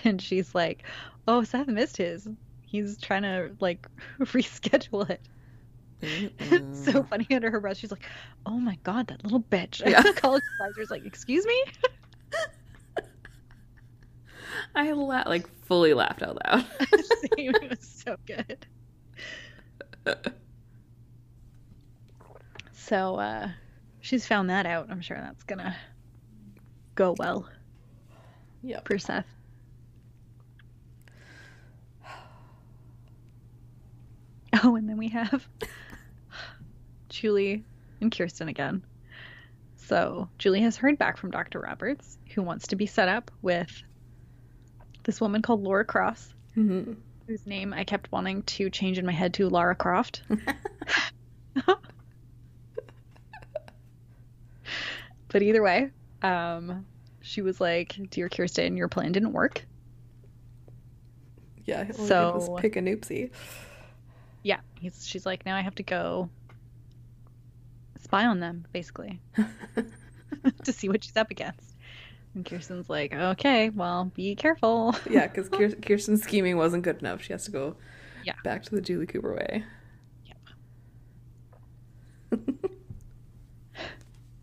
[0.05, 0.83] and she's like,
[1.27, 2.25] oh, Seth missed his.
[2.61, 3.85] He's trying to like
[4.21, 5.19] reschedule it.
[6.71, 7.77] So funny under her breath.
[7.77, 8.05] She's like,
[8.45, 11.63] "Oh my god, that little bitch!" And the college advisor's like, "Excuse me."
[14.73, 16.65] I la- like fully laughed out loud.
[17.37, 18.65] Same, it was so good.
[22.91, 23.49] So uh,
[24.01, 24.87] she's found that out.
[24.89, 25.73] I'm sure that's gonna
[26.93, 27.47] go well
[28.61, 28.85] yep.
[28.85, 29.25] for Seth.
[34.63, 35.47] Oh, and then we have
[37.09, 37.63] Julie
[38.01, 38.83] and Kirsten again.
[39.77, 41.61] So Julie has heard back from Dr.
[41.61, 43.71] Roberts, who wants to be set up with
[45.03, 46.91] this woman called Laura Cross, hmm
[47.27, 50.23] whose name I kept wanting to change in my head to Lara Croft.
[55.27, 56.85] but either way, um,
[57.21, 59.65] she was like, "Dear Kirsten, your plan didn't work."
[61.65, 61.91] Yeah.
[61.91, 63.31] So- pick a noopsie.
[64.43, 66.29] Yeah, he's, she's like, "Now I have to go
[67.99, 69.21] spy on them, basically,
[70.63, 71.70] to see what she's up against."
[72.33, 75.49] And Kirsten's like, "Okay, well, be careful." yeah, because
[75.81, 77.21] Kirsten's scheming wasn't good enough.
[77.21, 77.75] She has to go
[78.23, 78.33] Yeah.
[78.43, 79.63] back to the Julie Cooper way.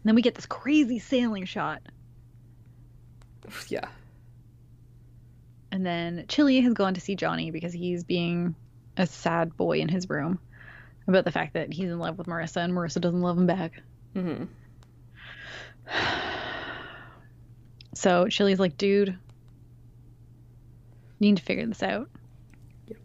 [0.00, 1.82] And then we get this crazy sailing shot.
[3.68, 3.88] yeah.
[5.72, 8.54] And then Chili has gone to see Johnny because he's being
[8.96, 10.38] a sad boy in his room
[11.06, 13.72] about the fact that he's in love with Marissa and Marissa doesn't love him back.
[14.14, 14.44] hmm
[17.98, 19.16] So Chili's like, dude, you
[21.18, 22.08] need to figure this out.
[22.86, 22.98] Yep.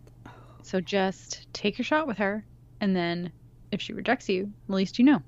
[0.61, 2.45] So just take your shot with her,
[2.79, 3.31] and then
[3.71, 5.23] if she rejects you, at least you know.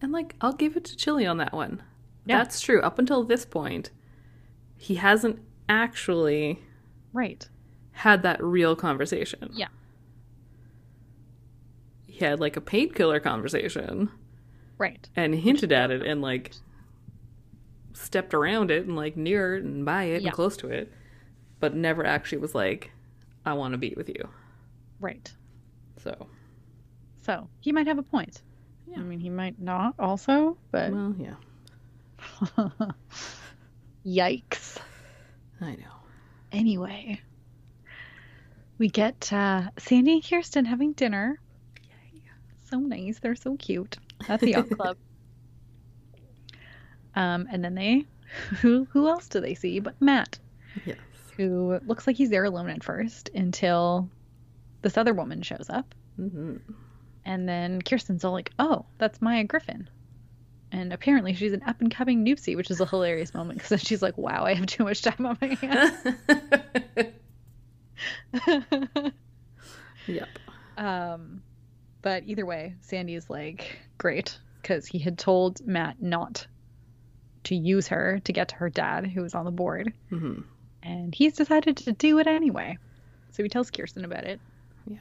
[0.00, 1.82] And like, I'll give it to Chili on that one.
[2.24, 2.38] Yeah.
[2.38, 2.80] That's true.
[2.82, 3.90] Up until this point,
[4.76, 6.60] he hasn't actually
[7.12, 7.48] Right.
[7.90, 9.50] had that real conversation.
[9.52, 9.66] Yeah.
[12.06, 14.10] He had like a painkiller conversation
[14.78, 15.08] Right.
[15.16, 16.52] and hinted at it and like
[17.94, 20.28] stepped around it and like near it and by it Yeah.
[20.28, 20.92] and close to it,
[21.60, 22.90] but never actually was like,
[23.44, 24.28] I want to be with you.
[25.00, 25.30] Right.
[26.02, 26.26] So,
[27.22, 28.42] So he might have a point.
[28.86, 28.98] Yeah.
[28.98, 31.34] I mean, he might not also, but well, yeah,
[34.06, 34.78] yikes.
[35.60, 35.94] I know.
[36.50, 37.20] Anyway,
[38.78, 41.38] we get uh, Sandy and Kirsten having dinner.
[42.68, 43.18] So nice.
[43.18, 44.96] They're so cute at the yacht club.
[47.14, 48.04] Um, and then they,
[48.60, 50.38] who who else do they see but Matt,
[50.86, 50.98] Yes.
[51.36, 54.08] who looks like he's there alone at first until
[54.82, 56.56] this other woman shows up, hmm
[57.24, 59.88] and then Kirsten's all like, "Oh, that's Maya Griffin."
[60.72, 63.78] And apparently she's an up and coming Newpsie, which is a hilarious moment because then
[63.78, 67.12] she's like, "Wow, I have too much time on my hands."
[70.06, 70.28] yep.
[70.76, 71.42] Um,
[72.02, 76.46] but either way, Sandy's like great because he had told Matt not
[77.44, 80.40] to use her to get to her dad, who was on the board, hmm
[80.82, 82.78] and he's decided to do it anyway.
[83.32, 84.40] So he tells Kirsten about it.
[84.86, 84.98] Yeah.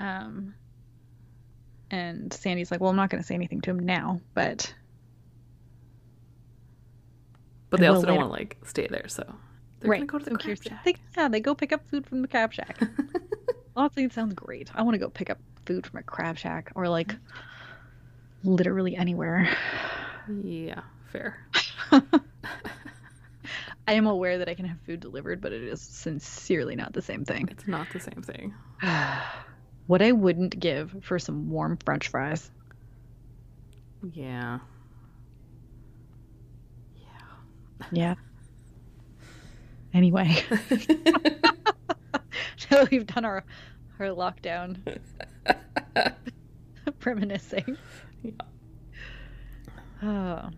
[0.00, 0.54] Um,
[1.90, 4.72] And Sandy's like, well, I'm not going to say anything to him now, but
[7.70, 9.22] But they also don't want to like stay there, so
[9.80, 9.98] they're right.
[10.00, 10.84] gonna go to the so crab shack.
[10.84, 12.78] They, yeah, they go pick up food from the crab shack.
[13.76, 14.70] Honestly, it sounds great.
[14.74, 17.14] I want to go pick up food from a crab shack or like
[18.44, 19.48] literally anywhere.
[20.42, 21.38] yeah, fair.
[23.88, 27.02] I am aware that I can have food delivered, but it is sincerely not the
[27.02, 27.48] same thing.
[27.50, 28.54] It's not the same thing.
[29.86, 32.50] what I wouldn't give for some warm french fries.
[34.12, 34.58] Yeah.
[36.96, 37.86] Yeah.
[37.92, 38.14] Yeah.
[39.94, 40.58] Anyway, now
[42.70, 43.44] that we've done our
[43.98, 44.78] our lockdown
[47.04, 47.76] reminiscing.
[48.22, 48.32] Yeah.
[50.02, 50.50] Oh.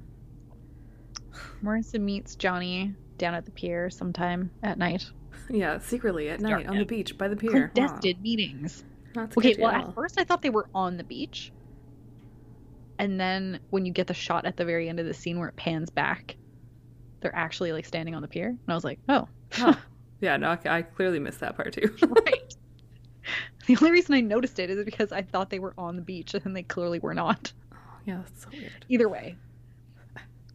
[1.62, 5.10] Marissa meets Johnny down at the pier sometime at night.
[5.50, 7.68] yeah, secretly at night on the beach by the pier.
[7.68, 8.84] Contested meetings.
[9.16, 11.50] Okay, well, at first I thought they were on the beach.
[13.00, 15.48] And then when you get the shot at the very end of the scene where
[15.48, 16.36] it pans back,
[17.20, 18.48] they're actually like standing on the pier.
[18.48, 19.74] And I was like, oh, Huh.
[20.20, 21.94] Yeah, no, I, I clearly missed that part too.
[22.08, 22.54] right.
[23.66, 26.34] The only reason I noticed it is because I thought they were on the beach
[26.34, 27.52] and they clearly were not.
[27.72, 28.84] Oh, yeah, that's so weird.
[28.88, 29.36] Either way,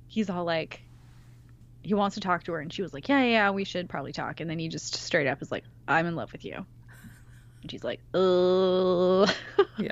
[0.08, 0.82] he's all like,
[1.84, 2.60] he wants to talk to her.
[2.60, 4.40] And she was like, yeah, yeah, we should probably talk.
[4.40, 6.66] And then he just straight up is like, I'm in love with you.
[7.62, 9.26] And she's like, oh.
[9.78, 9.92] Yeah.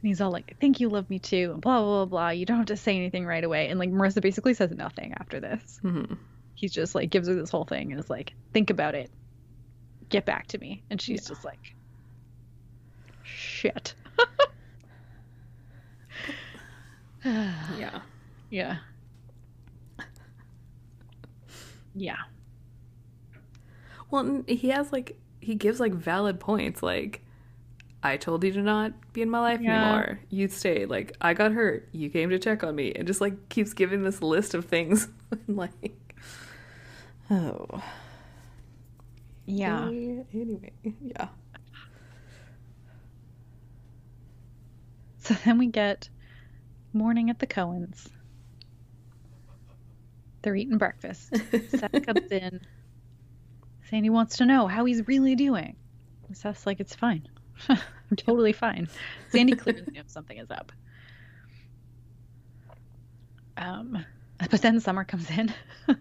[0.00, 2.28] And he's all like, I think you love me too, and blah, blah, blah, blah.
[2.30, 3.68] You don't have to say anything right away.
[3.68, 5.78] And like Marissa basically says nothing after this.
[5.82, 6.04] hmm
[6.54, 9.10] He's just like gives her this whole thing and is like, think about it.
[10.08, 10.82] Get back to me.
[10.90, 11.28] And she's Yeah.
[11.28, 11.74] just like,
[13.22, 13.94] shit.
[17.24, 18.00] Yeah.
[18.50, 18.78] Yeah.
[21.98, 22.16] Yeah.
[24.10, 26.82] Well, he has like he gives like valid points.
[26.82, 27.22] Like,
[28.02, 29.82] I told you to not be in my life Yeah.
[29.82, 30.20] anymore.
[30.30, 30.86] You stayed.
[30.88, 31.88] Like, I got hurt.
[31.92, 35.08] You came to check on me, and just like keeps giving this list of things.
[35.48, 36.14] like,
[37.30, 37.82] oh,
[39.46, 39.86] Yeah.
[39.88, 41.28] Anyway, yeah.
[45.18, 46.08] So then we get
[46.94, 48.08] morning at the Cohens.
[50.48, 51.28] They're eating breakfast.
[51.68, 52.60] Seth comes in.
[53.90, 55.76] Sandy wants to know how he's really doing.
[56.26, 57.28] And Seth's like, it's fine.
[57.68, 57.76] I'm
[58.16, 58.88] totally fine.
[59.28, 60.72] Sandy clearly knows something is up.
[63.58, 64.06] Um,
[64.50, 65.52] but then Summer comes in
[65.90, 66.00] and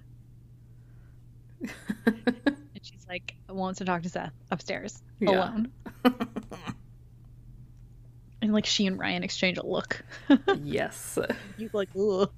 [2.81, 5.31] she's like, wants to talk to Seth upstairs Yeah.
[5.31, 5.73] alone.
[8.47, 10.01] And like she and Ryan exchange a look.
[10.63, 11.19] yes.
[11.57, 12.31] You like, ugh.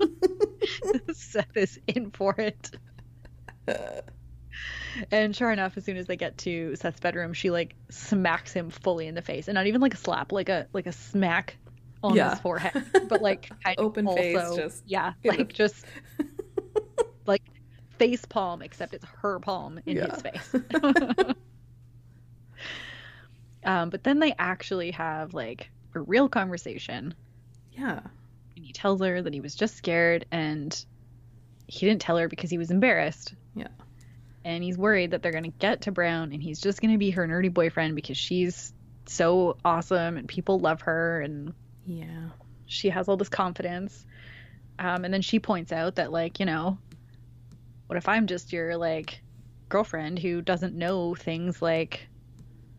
[1.14, 2.72] Seth is in for it.
[5.12, 8.72] And sure enough, as soon as they get to Seth's bedroom, she like smacks him
[8.72, 11.58] fully in the face, and not even like a slap, like a like a smack
[12.02, 12.32] on Yeah.
[12.32, 15.86] his forehead, but like Open face, just yeah, in the- like just
[17.28, 17.44] like
[18.00, 20.12] face palm, except it's her palm in Yeah.
[20.12, 20.56] his face.
[23.64, 27.14] um, but then they actually have like a real conversation
[27.72, 28.00] Yeah.
[28.56, 30.86] and he tells her that he was just scared and
[31.68, 33.34] he didn't tell her because he was embarrassed.
[33.56, 33.68] Yeah.
[34.44, 36.98] And he's worried that they're going to get to Brown and he's just going to
[36.98, 38.74] be her nerdy boyfriend because she's
[39.06, 41.54] so awesome and people love her and
[41.86, 42.30] Yeah.
[42.66, 44.06] she has all this confidence.
[44.80, 46.78] Um, and then she points out that, like, you know,
[47.88, 49.22] what if I'm just your, like,
[49.68, 52.08] girlfriend who doesn't know things like.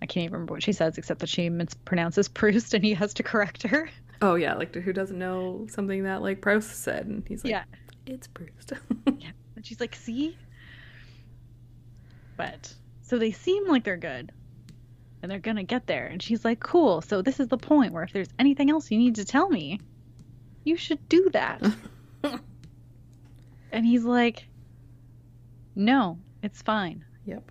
[0.03, 3.13] I can't even remember what she says except that she mispronounces Proust and he has
[3.15, 3.91] to correct her.
[4.23, 7.65] Oh yeah, like who doesn't know something that like Proust said, and he's like, Yeah.
[8.07, 8.73] it's Proust.
[9.19, 9.31] yeah.
[9.57, 10.37] And she's like, see?
[12.37, 14.33] But so they seem like they're good.
[15.23, 16.07] And they're gonna get there.
[16.07, 17.03] And she's like, cool.
[17.03, 19.81] So this is the point where if there's anything else you need to tell me,
[20.65, 21.63] you should do that.
[23.73, 24.47] and he's like,
[25.75, 27.05] no, it's fine.
[27.27, 27.51] yep.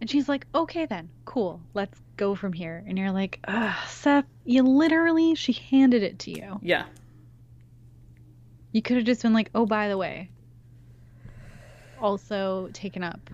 [0.00, 1.60] And she's like, okay then, cool.
[1.74, 2.84] Let's go from here.
[2.86, 6.58] And you're like, ugh, Seth, you literally, she handed it to you.
[6.62, 6.84] Yeah.
[8.72, 10.30] You could have just been like, oh, by the way,
[12.00, 13.30] also taken up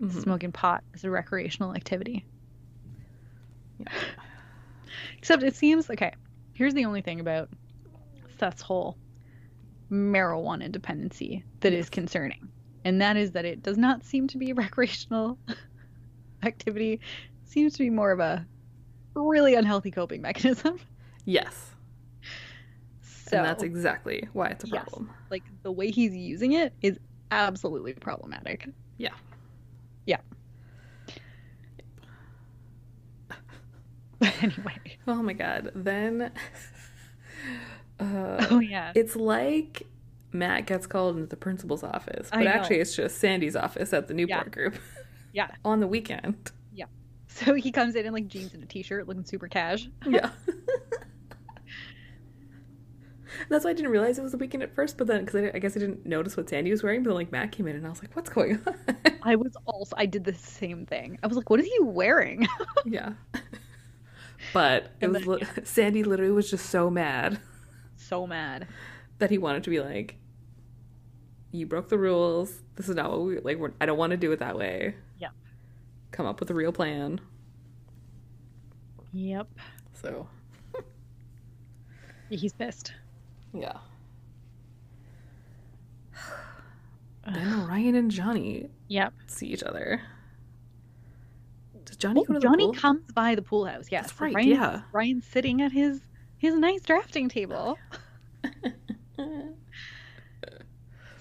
[0.00, 0.22] Mhm.
[0.22, 2.24] smoking pot as a recreational activity.
[3.78, 3.86] Yeah.
[5.18, 6.12] Except it seems okay.
[6.52, 7.48] Here's the only thing about
[8.38, 8.96] Seth's whole
[9.90, 12.48] marijuana dependency that is concerning,
[12.86, 15.38] and that is that it does not seem to be a recreational
[16.44, 16.94] activity.
[16.94, 17.00] It
[17.48, 18.46] seems to be more of a
[19.16, 20.78] really unhealthy coping mechanism.
[21.24, 21.74] Yes.
[23.00, 24.84] So and that's exactly why it's a Yes.
[24.84, 25.10] problem.
[25.30, 27.00] like the way he's using it is
[27.32, 28.68] absolutely problematic.
[28.98, 29.14] Yeah.
[30.06, 30.20] Yeah.
[34.20, 34.98] But anyway.
[35.08, 35.72] Oh my god.
[35.74, 36.30] Then
[38.00, 38.92] uh, Oh yeah.
[38.94, 39.82] it's like
[40.38, 44.14] Matt gets called into the principal's office, but actually it's just Sandy's office at the
[44.14, 44.76] Newport group
[45.32, 45.48] Yeah.
[45.64, 46.50] on the weekend.
[46.72, 46.86] Yeah.
[47.28, 49.88] So he comes in in like jeans and a t-shirt, looking super cash.
[50.06, 50.30] Yeah.
[53.48, 55.50] That's why I didn't realize it was the weekend at first, but then because I,
[55.54, 57.76] I guess I didn't notice what Sandy was wearing, but then like Matt came in
[57.76, 61.18] and I was like, "What's going on?" I was also I did the same thing.
[61.22, 62.46] I was like, what is he wearing?
[62.86, 63.12] yeah.
[64.52, 67.40] But it And was then, li- Sandy literally was just so mad
[67.96, 68.68] so mad.
[69.18, 70.16] that he wanted to be like,
[71.56, 72.60] "You broke the rules.
[72.76, 73.58] This is not what we like.
[73.58, 74.94] We're, I don't want to do it that way.
[75.18, 75.28] Yeah.
[76.10, 77.20] Come up with a real plan."
[79.12, 79.48] Yep.
[79.94, 80.28] So
[82.30, 82.92] He's pissed.
[83.54, 83.78] yeah.
[87.26, 89.14] Then Ryan and Johnny Yep.
[89.26, 90.00] see each other.
[91.84, 92.74] Does Johnny go to the Johnny pool?
[92.74, 93.86] comes by the pool house.
[93.90, 94.08] Yes.
[94.08, 94.80] That's right, Ryan's, yeah.
[94.92, 96.00] Ryan's sitting at his
[96.38, 97.78] his nice drafting table.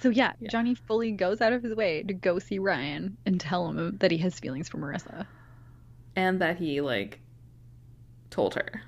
[0.05, 0.49] So yeah, Yeah.
[0.51, 4.11] Johnny fully goes out of his way to go see Ryan and tell him that
[4.11, 5.25] he has feelings for Marissa.
[6.15, 7.21] and that he like
[8.29, 8.83] told her.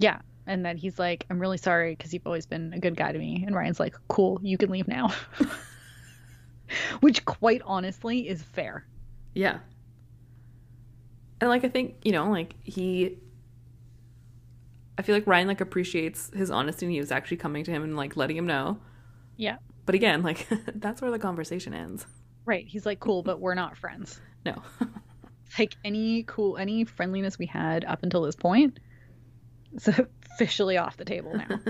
[0.00, 0.18] Yeah,
[0.48, 3.18] and that he's like, "I'm really sorry because you've always been a good guy to
[3.20, 5.14] me." And Ryan's like, "Cool, you can leave now."
[7.02, 8.84] Which, quite honestly, is fair.
[9.36, 9.60] Yeah.
[11.40, 13.16] And like I think, you know, like he
[14.98, 17.84] I feel like Ryan like appreciates his honesty and he was actually coming to him
[17.84, 18.78] and like letting him know.
[19.36, 22.06] Yeah, But again, like that's where the conversation ends.
[22.44, 22.66] right.
[22.66, 24.60] He's like, "Cool, but we're not friends." No.
[25.58, 28.80] Like any cool, any friendliness we had up until this point
[29.74, 31.60] is officially off the table now.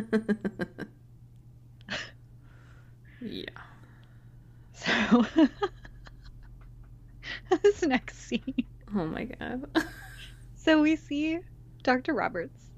[3.20, 3.44] yeah.
[4.72, 5.26] So
[7.62, 8.64] this next scene.
[8.96, 9.64] Oh my god.
[10.54, 11.40] So we see
[11.82, 12.14] Dr.
[12.14, 12.70] Roberts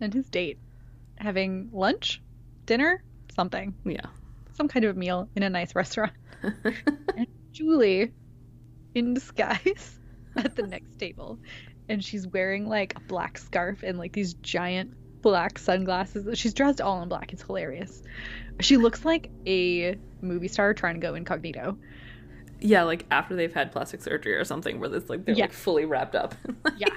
[0.00, 0.58] and his date
[1.16, 2.22] having lunch,
[2.64, 3.02] dinner,
[3.34, 4.06] something, yeah.
[4.54, 6.12] Some kind of meal in a nice restaurant.
[7.16, 8.12] And Julie
[8.94, 9.98] in disguise
[10.36, 11.38] at the next table.
[11.88, 16.38] And she's wearing like a black scarf and like these giant black sunglasses.
[16.38, 17.32] She's dressed all in black.
[17.32, 18.02] It's hilarious.
[18.60, 21.76] She looks like a movie star trying to go incognito.
[22.60, 25.44] yeah, like after they've had plastic surgery or something where it's like they're Yeah.
[25.44, 26.34] like fully wrapped up.
[26.76, 26.88] Yeah.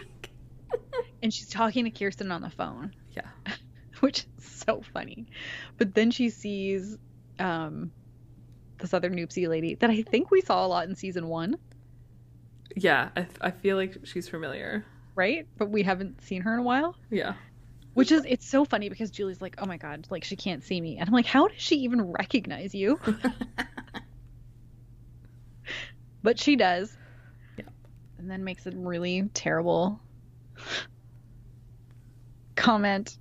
[1.23, 2.93] And she's talking to Kirsten on the phone.
[3.15, 3.27] yeah.
[4.01, 5.25] which is so funny.
[5.77, 6.97] But then she sees
[7.39, 7.91] um
[8.79, 11.55] this other Newpsie lady that I think we saw a lot in season one,
[12.75, 14.85] Yeah, I, I feel like she's familiar.
[15.15, 15.47] right?
[15.57, 16.95] But we haven't seen her in a while.
[17.09, 17.33] Yeah.
[17.95, 20.79] Which is it's so funny because Julie's like, oh my god, like she can't see
[20.79, 20.97] me.
[20.99, 22.99] And I'm like, how does she even recognize you?
[26.23, 26.95] But she does.
[27.57, 27.65] Yeah.
[28.17, 29.99] And then makes a really terrible
[32.55, 33.17] comment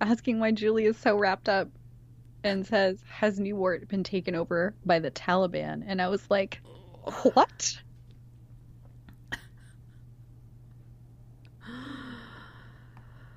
[0.00, 1.68] asking why Julie is so wrapped up
[2.44, 5.82] and says, Has Newport been taken over by the Taliban?
[5.86, 6.60] And I was like,
[7.34, 7.78] What?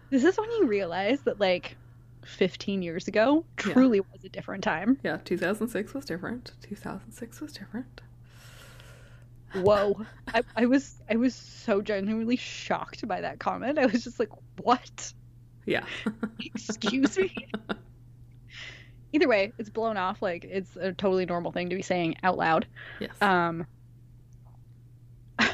[0.09, 1.77] This is when you realize that, like,
[2.25, 3.73] 15 years ago Yeah.
[3.73, 4.97] truly was a different time.
[5.03, 6.51] Yeah, 2006 was different.
[6.63, 8.01] 2006 was different.
[9.53, 10.05] Whoa.
[10.33, 13.77] I, I was I was so genuinely shocked by that comment.
[13.79, 14.29] I was just like,
[14.61, 15.13] what?
[15.65, 15.83] Yeah.
[16.39, 17.33] Excuse me?
[19.13, 20.21] Either way, it's blown off.
[20.21, 22.65] Like it's a totally normal thing to be saying out loud.
[22.99, 23.11] yes.
[23.21, 23.65] Um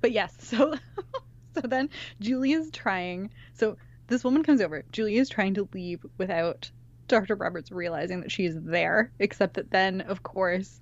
[0.00, 0.74] But yes, so
[1.54, 1.90] so then
[2.20, 3.76] Julia's trying so
[4.08, 4.84] this woman comes over.
[4.92, 6.70] Julia is trying to leave without
[7.08, 7.34] Dr.
[7.34, 10.80] Roberts realizing that she's there, except that then of course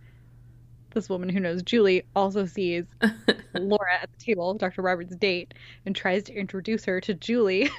[0.94, 2.84] this woman who knows Julie also sees
[3.54, 4.82] Laura at the table, Dr.
[4.82, 5.54] Roberts' date,
[5.84, 7.70] and tries to introduce her to Julie.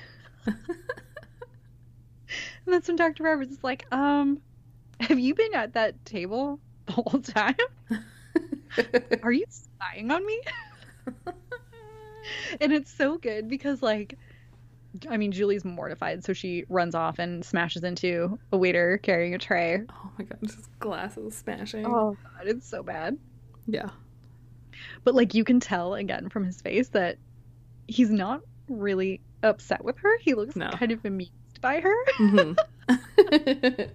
[2.66, 3.24] And that's when Dr.
[3.24, 4.41] Roberts is like, um,
[4.99, 7.55] have you been at that table the whole time?
[9.24, 10.41] Are you spying on me?
[12.61, 14.18] and it's so good because, like,
[15.09, 19.38] I mean, Julie's mortified, so she runs off and smashes into a waiter carrying a
[19.38, 19.82] tray.
[19.89, 21.86] oh my god, just glasses smashing.
[21.86, 23.18] Oh, God, it's so bad.
[23.68, 23.89] Yeah.
[25.03, 27.18] But, like, you can tell again from his face that
[27.88, 30.18] he's not really upset with her.
[30.20, 30.70] He looks No.
[30.72, 31.32] kind of amused
[31.66, 32.57] by her, Mhm.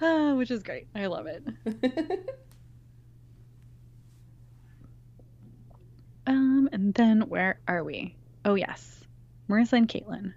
[0.00, 0.86] Ah, which is great.
[0.94, 1.42] I love it.
[6.26, 8.14] Um, and then where are we?
[8.44, 9.00] Oh yes,
[9.48, 10.34] Marissa and Caitlin.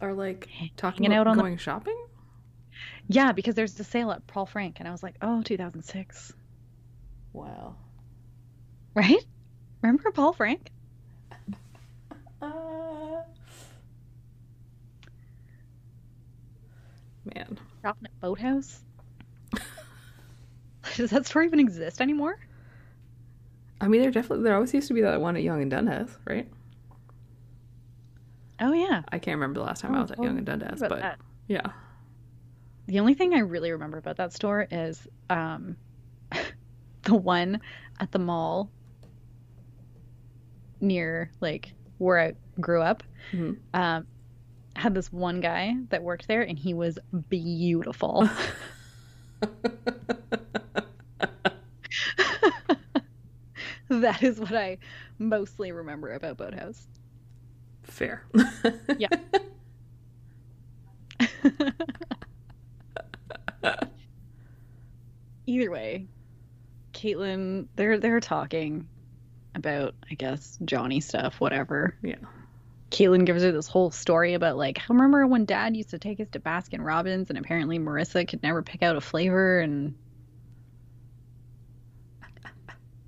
[0.00, 1.96] Are like talking Hanging about out on the- going shopping?
[3.08, 6.32] Yeah, because there's the sale at Paul Frank, and I was like, oh, 2006,
[7.32, 7.74] Wow.
[8.94, 9.24] right?
[9.82, 10.70] Remember Paul Frank?
[12.40, 12.71] Uh,
[17.24, 17.58] man.
[17.84, 18.82] A boathouse?
[20.96, 22.36] Does that store even exist anymore?
[23.80, 26.18] I mean, there definitely there always used to be that one at Yonge and Dundas,
[26.26, 26.48] right?
[28.60, 29.02] Oh yeah.
[29.10, 31.00] I can't remember the last time I Oh, was at Yonge and I Dundas, but
[31.00, 31.18] that.
[31.48, 31.66] yeah,
[32.86, 35.76] The only thing I really remember about that store is um,
[37.02, 37.60] the one
[37.98, 38.70] at the mall
[40.80, 43.02] near like where I grew up.
[43.32, 43.58] Mhm.
[43.74, 44.06] Um,
[44.76, 46.98] had this one guy that worked there, and he was
[47.28, 48.28] beautiful.
[53.88, 54.78] that is what I
[55.18, 56.86] mostly remember about Boathouse.
[57.84, 58.24] fair.
[58.96, 59.08] Yeah.
[65.46, 66.08] Either way,
[66.92, 68.88] Caitlin, they're they're talking
[69.54, 71.96] about, I guess, Johnny stuff, whatever.
[72.02, 72.16] Yeah.
[72.92, 76.20] Caitlin gives her this whole story about like, I remember when Dad used to take
[76.20, 79.94] us to Baskin Robbins, and apparently Marissa could never pick out a flavor, and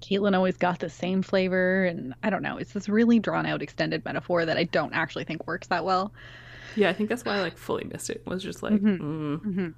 [0.01, 2.57] Caitlin always got the same flavor, and I don't know.
[2.57, 6.15] It's this really drawn out, extended metaphor that I don't actually think works that well.
[6.77, 8.23] Yeah, I think that's why I like fully missed it.
[8.27, 8.99] Was just like, Mhm.
[8.99, 9.69] mm, hmm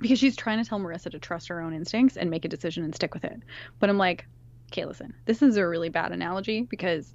[0.00, 2.82] Because she's trying to tell Marissa to trust her own instincts and make a decision
[2.84, 3.40] and stick with it.
[3.78, 4.26] But I'm like,
[4.72, 7.14] okay, listen, this is a really bad analogy because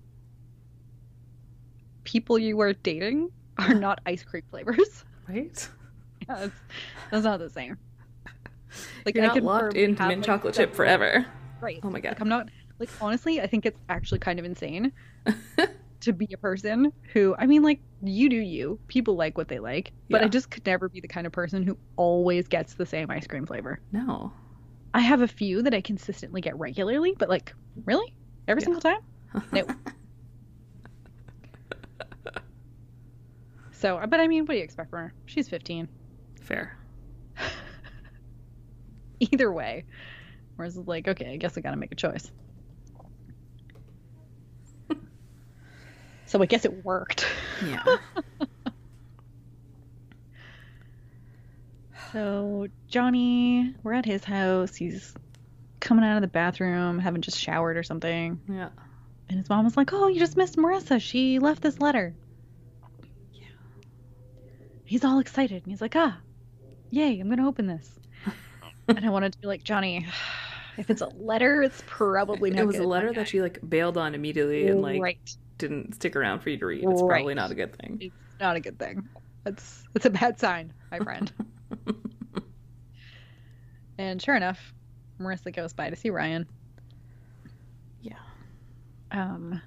[2.06, 5.04] people you are dating are not ice cream flavors.
[5.28, 5.70] right?
[6.30, 6.56] yeah, it's,
[7.12, 7.78] that's not the same.
[9.06, 11.26] Like You're I not could locked into mint like, chocolate chip forever.
[11.62, 11.80] Right.
[11.84, 12.10] Oh my god.
[12.10, 14.92] Like I'm not like honestly, I think it's actually kind of insane
[16.02, 18.78] to be a person who I mean like you do you.
[18.88, 21.64] People like what they like, but I just could never be the kind of person
[21.64, 23.80] who always gets the same ice cream flavor.
[23.94, 24.34] No.
[24.94, 27.54] I have a few that I consistently get regularly, but like
[27.86, 28.14] really?
[28.50, 28.66] Every Yeah.
[28.66, 29.00] single time?
[29.54, 29.68] No.
[33.86, 35.14] So, but I mean, what do you expect from her?
[35.28, 35.88] She's 15.
[36.42, 36.76] Fair.
[39.20, 39.86] Either way.
[40.56, 42.32] Whereas it's like, okay, I guess I gotta make a choice.
[46.26, 47.28] so I guess it worked.
[47.64, 47.84] Yeah.
[52.12, 54.74] So Johnny, we're at his house.
[54.74, 55.14] He's
[55.82, 58.40] coming out of the bathroom, having just showered or something.
[58.48, 58.70] yeah.
[59.28, 61.02] And his mom was like, "Oh, you just missed Marissa.
[61.02, 62.16] She left this letter."
[64.86, 66.20] He's all excited, and he's like, "Ah,
[66.92, 67.20] yay!
[67.20, 68.00] I'm gonna open this."
[68.88, 70.06] and I wanted to be like, Johnny,
[70.78, 72.60] if it's a letter, it's probably not.
[72.60, 75.38] It was a letter that guy." she like bailed on immediately and like right.
[75.58, 76.84] didn't stick around for you to read.
[76.88, 77.98] It's probably not a good thing.
[78.00, 79.08] It's not a good thing.
[79.44, 81.32] That's it's a bad sign, my friend.
[83.98, 84.74] and sure enough,
[85.20, 86.48] Marissa goes by to see Ryan.
[88.02, 88.18] Yeah.
[89.12, 89.62] Um,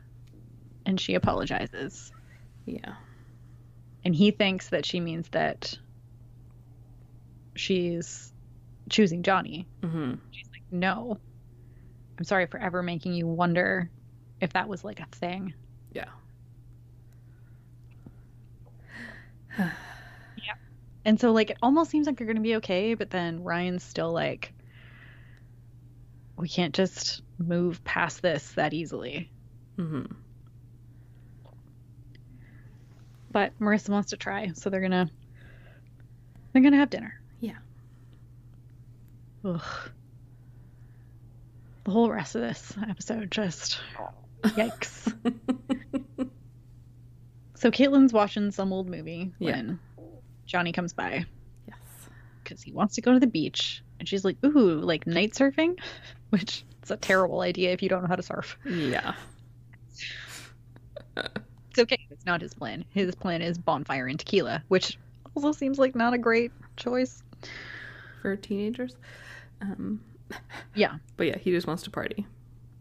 [0.87, 2.13] and she apologizes.
[2.67, 2.95] Yeah.
[4.09, 5.75] And he thinks that she means that
[7.57, 8.33] she's
[8.89, 9.69] choosing Johnny.
[9.85, 11.19] hmm She's like, no.
[12.19, 13.91] I'm sorry for ever making you wonder
[14.41, 15.53] if that was like a thing.
[15.93, 16.07] Yeah.
[19.59, 20.55] Yeah.
[21.05, 23.85] And so, like, it almost seems like you're going to be okay, but then Ryan's
[23.85, 24.55] still like,
[26.39, 29.31] we can't just move past this that easily.
[29.77, 30.05] hmm
[33.39, 35.09] But Marissa wants to try, so they're gonna
[36.53, 37.21] they're gonna have dinner.
[37.39, 37.59] Yeah.
[39.45, 39.63] Ugh.
[41.85, 43.79] The whole rest of this episode just
[44.43, 45.15] yikes.
[47.55, 49.53] so Caitlin's watching some old movie Yeah.
[49.53, 49.79] when
[50.45, 51.25] Johnny comes by
[51.69, 51.79] yes.
[52.43, 55.79] because he wants to go to the beach, and she's like, "Ooh, like night surfing,"
[56.31, 58.59] which is a terrible idea if you don't know how to surf.
[58.69, 59.15] Yeah.
[61.79, 62.09] It's okay.
[62.11, 62.85] It's not his plan.
[62.91, 64.99] His plan is bonfire and tequila, which
[65.37, 67.23] also seems like not a great choice.
[68.21, 68.97] For teenagers.
[69.61, 70.01] Um.
[70.75, 70.97] Yeah.
[71.17, 72.27] But yeah, he just wants to party.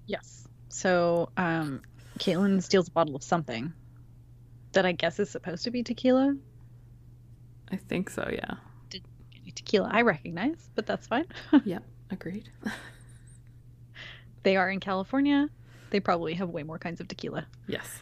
[0.08, 0.48] Yes.
[0.70, 1.82] So, um,
[2.18, 3.72] Caitlin steals a bottle of something
[4.74, 6.36] that I guess is supposed to be tequila.
[7.72, 8.28] I think so.
[8.32, 8.56] Yeah.
[9.54, 11.26] Tequila I recognize, but that's fine.
[11.66, 11.80] yeah,
[12.10, 12.50] Agreed.
[14.43, 15.50] they are in California.
[15.91, 17.45] They probably have way more kinds of tequila.
[17.68, 18.00] yes.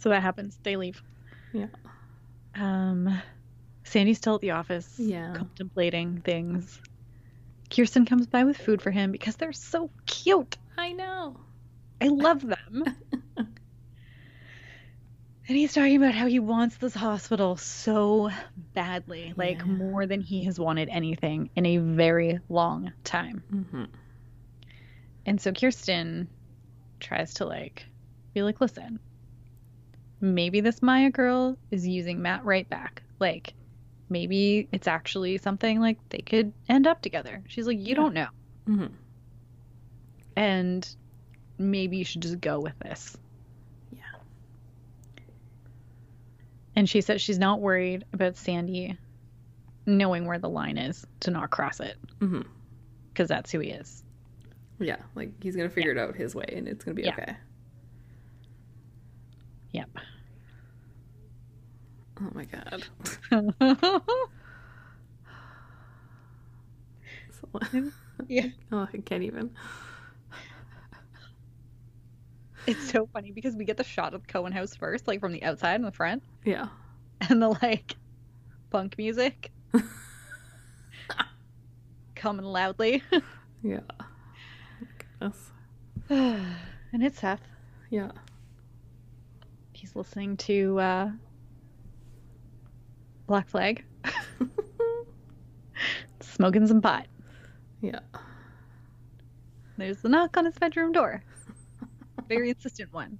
[0.00, 0.58] So that happens.
[0.62, 1.02] They leave.
[1.52, 1.66] Yeah.
[2.54, 3.22] Um,
[3.84, 5.34] Sandy's still at the office, Yeah.
[5.34, 6.80] contemplating things.
[7.70, 10.56] Kirsten comes by with food for him because they're so cute.
[10.76, 11.36] I know.
[12.00, 12.84] I love them.
[13.36, 13.48] and
[15.46, 18.30] he's talking about how he wants this hospital so
[18.74, 19.64] badly, like Yeah.
[19.66, 23.42] more than he has wanted anything in a very long time.
[23.50, 23.84] hmm
[25.26, 26.28] And so Kirsten
[27.00, 27.86] tries to like
[28.34, 28.98] be like, listen,
[30.20, 33.02] maybe this Maya girl is using Matt right back.
[33.18, 33.54] Like,
[34.08, 37.42] maybe it's actually something like they could end up together.
[37.48, 37.94] She's like, you Yeah.
[37.94, 38.26] don't know.
[38.66, 38.86] hmm
[40.36, 40.88] And
[41.58, 43.16] maybe you should just go with this.
[43.92, 44.00] Yeah.
[46.76, 48.96] And she says she's not worried about Sandy
[49.86, 51.96] knowing where the line is to not cross it
[53.12, 54.02] because that's who he is.
[54.78, 57.10] Yeah, like he's gonna figure it out his way, and it's gonna be Yeah.
[57.12, 57.36] okay.
[59.72, 59.90] Yep.
[62.22, 62.84] Oh my god.
[68.28, 68.46] Yeah.
[68.72, 69.50] Oh, I can't even.
[72.66, 75.32] it's so funny because we get the shot of the Cohen house first, like from
[75.32, 76.68] the outside and the front, Yeah.
[77.28, 77.96] and the like
[78.70, 79.50] punk music
[82.14, 83.02] coming loudly.
[83.62, 83.80] Yeah.
[85.20, 85.32] Oh
[86.08, 87.42] and it's Seth.
[87.90, 88.10] Yeah.
[89.80, 91.10] He's listening to uh,
[93.26, 93.82] Black Flag,
[96.20, 97.06] smoking some pot.
[97.80, 98.00] yeah.
[99.78, 101.24] There's the knock on his bedroom door.
[102.28, 103.18] Very insistent one.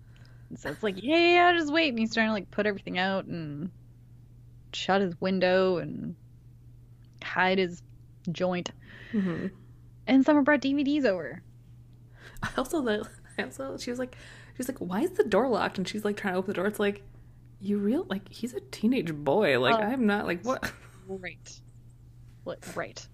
[0.51, 1.89] And so it's like, yeah, yeah, yeah, just wait.
[1.89, 3.71] And he's trying to like put everything out and
[4.75, 6.15] shut his window and
[7.25, 7.83] hide his
[8.31, 8.71] joint.
[9.13, 9.47] hmm
[10.07, 11.43] And someone brought DVDs over.
[12.43, 13.09] I also the
[13.39, 14.15] I also she was like
[14.61, 16.67] she's like why is the door locked and she's like trying to open the door.
[16.67, 17.03] It's like
[17.61, 19.59] you real like he's a teenage boy.
[19.59, 19.79] Like Oh.
[19.83, 20.71] I'm not like what.
[21.09, 21.61] Right.
[22.45, 22.65] What?
[22.77, 23.07] Right.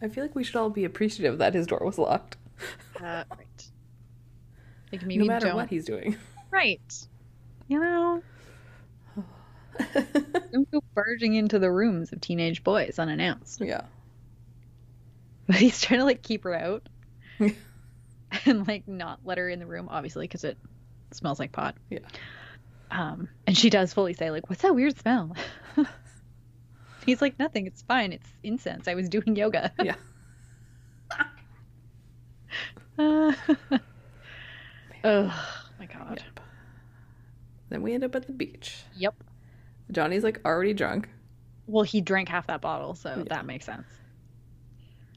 [0.00, 2.36] I feel like we should all be appreciative that his door was locked,
[3.00, 3.68] Uh, right.
[4.92, 5.56] Like maybe no matter don't.
[5.56, 6.16] what he's doing.
[6.52, 6.80] Right.
[7.68, 8.22] You know,
[10.52, 13.60] don't go barging into the rooms of teenage boys unannounced.
[13.60, 13.82] yeah.
[15.46, 16.88] But he's trying to like keep her out
[18.46, 20.58] and like not let her in the room, obviously, because it
[21.12, 21.74] smells like pot.
[21.90, 22.00] Yeah.
[22.90, 25.36] Um, and she does fully say like, "What's that weird smell?"
[27.06, 27.66] he's like, "Nothing.
[27.66, 28.12] It's fine.
[28.12, 28.88] It's incense.
[28.88, 29.94] I was doing yoga." Yeah.
[32.98, 33.32] Uh,
[35.04, 36.22] oh my god.
[36.24, 36.40] Yep.
[37.70, 38.82] Then we end up at the beach.
[38.96, 39.14] Yep.
[39.90, 41.08] Johnny's like already drunk
[41.66, 43.24] Well, he drank half that bottle, so Yeah.
[43.28, 43.86] that makes sense.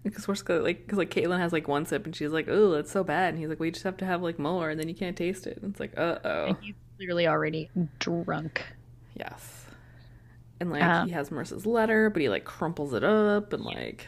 [0.04, 2.92] Because we're like because like Caitlin has like one sip and she's like oh it's
[2.92, 4.96] so bad and he's like we just have to have like more and then you
[4.96, 8.64] can't taste it and it's like uh oh he's clearly already drunk.
[9.16, 9.66] yes
[10.60, 14.08] and like Um, he has Marissa's letter but he like crumples it up and like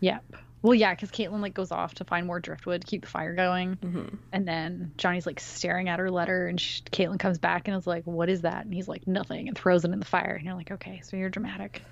[0.00, 0.24] Yep.
[0.62, 3.34] Well, yeah, because Caitlin like goes off to find more driftwood, to keep the fire
[3.34, 4.18] going, mhm.
[4.32, 7.86] and then Johnny's like staring at her letter, and she, Caitlin comes back and is
[7.86, 10.34] like, "What is that?" And he's like, "Nothing," and throws it in the fire.
[10.34, 11.82] And you're like, "Okay, so you're dramatic."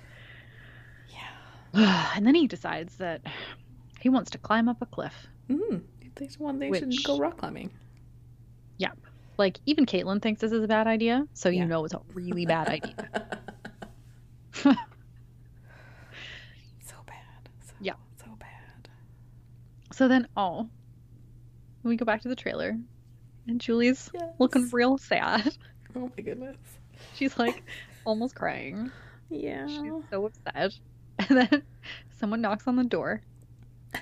[1.73, 3.21] Yeah and then he decides that
[3.99, 5.13] he wants to climb up a cliff.
[5.49, 5.81] mm
[6.15, 7.69] they should, one they should Which- go rock climbing
[8.77, 8.97] Yep.
[9.37, 11.65] Like even Caitlin thinks this is a bad idea, so you Yeah.
[11.65, 12.93] know it's a really bad idea.
[14.63, 14.71] so
[17.05, 17.93] bad so, Yeah.
[18.23, 18.89] so bad
[19.93, 20.67] So then, oh,
[21.83, 22.77] we go back to the trailer,
[23.47, 24.09] and Julie's
[24.39, 25.55] looking real sad.
[25.95, 26.57] oh my goodness
[27.15, 27.63] She's like
[28.05, 28.91] almost crying.
[29.29, 30.73] yeah She's so upset.
[31.29, 31.63] And then
[32.19, 33.21] someone knocks on the door.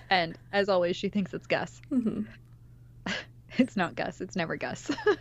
[0.09, 1.82] And as always, she thinks it's Gus.
[1.89, 2.22] hmm
[3.57, 4.22] It's not Gus.
[4.22, 4.91] It's never Gus.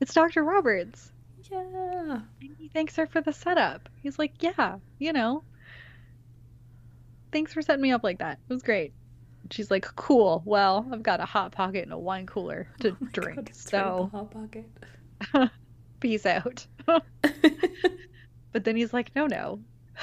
[0.00, 0.42] it's Dr.
[0.42, 1.12] Roberts.
[1.50, 3.88] yeah And he thanks her for the setup.
[4.02, 5.44] He's like, yeah, you know.
[7.32, 8.38] Thanks for setting me up like that.
[8.48, 8.92] It was great.
[9.50, 10.42] She's like, cool.
[10.44, 13.36] Well, I've got a hot pocket and a wine cooler to Oh drink.
[13.36, 14.66] God, it's turned into so hot pocket
[16.00, 16.66] peace out.
[18.52, 19.60] But then he's like, no, no.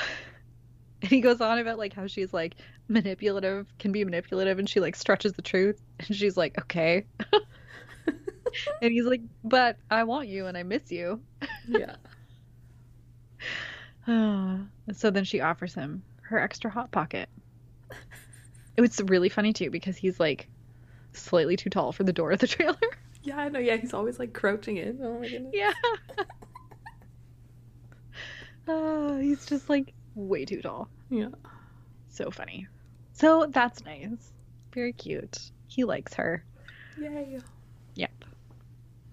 [1.00, 2.56] And he goes on about like how she's like
[2.88, 5.80] manipulative, can be manipulative, and she like stretches the truth.
[6.00, 7.06] And she's like, okay.
[8.82, 11.22] and he's like, but I want you and I miss you.
[11.68, 11.98] yeah
[14.94, 17.30] so then she offers him her extra hot pocket.
[18.76, 20.48] It was really funny too because he's like
[21.14, 22.78] slightly too tall for the door of the trailer.
[23.24, 23.60] Yeah, I know.
[23.60, 25.00] Yeah, he's always like crouching in.
[25.04, 25.54] Oh my goodness.
[25.54, 25.74] yeah.
[28.68, 30.90] Uh, he's just like way too tall.
[31.10, 31.30] Yeah.
[32.10, 32.68] So funny.
[33.14, 34.32] So that's nice.
[34.74, 35.38] Very cute.
[35.68, 36.44] He likes her.
[37.00, 37.40] Yay.
[37.96, 38.12] Yep.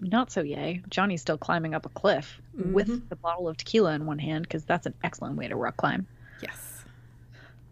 [0.01, 0.81] Not so yay.
[0.89, 3.09] Johnny's still climbing up a cliff with Mhm.
[3.09, 6.07] the bottle of tequila in one hand because that's an excellent way to rock climb.
[6.41, 6.83] Yes.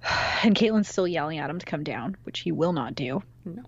[0.43, 3.23] And Caitlin's still yelling at him to come down, which he will not do.
[3.45, 3.63] No.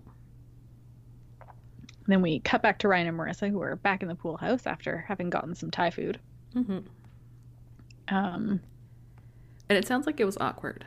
[2.06, 4.66] Then we cut back to Ryan and Marissa, who are back in the pool house
[4.66, 6.20] after having gotten some Thai food.
[6.52, 6.78] hmm
[8.08, 8.60] Um,
[9.68, 10.84] And it sounds like it was awkward.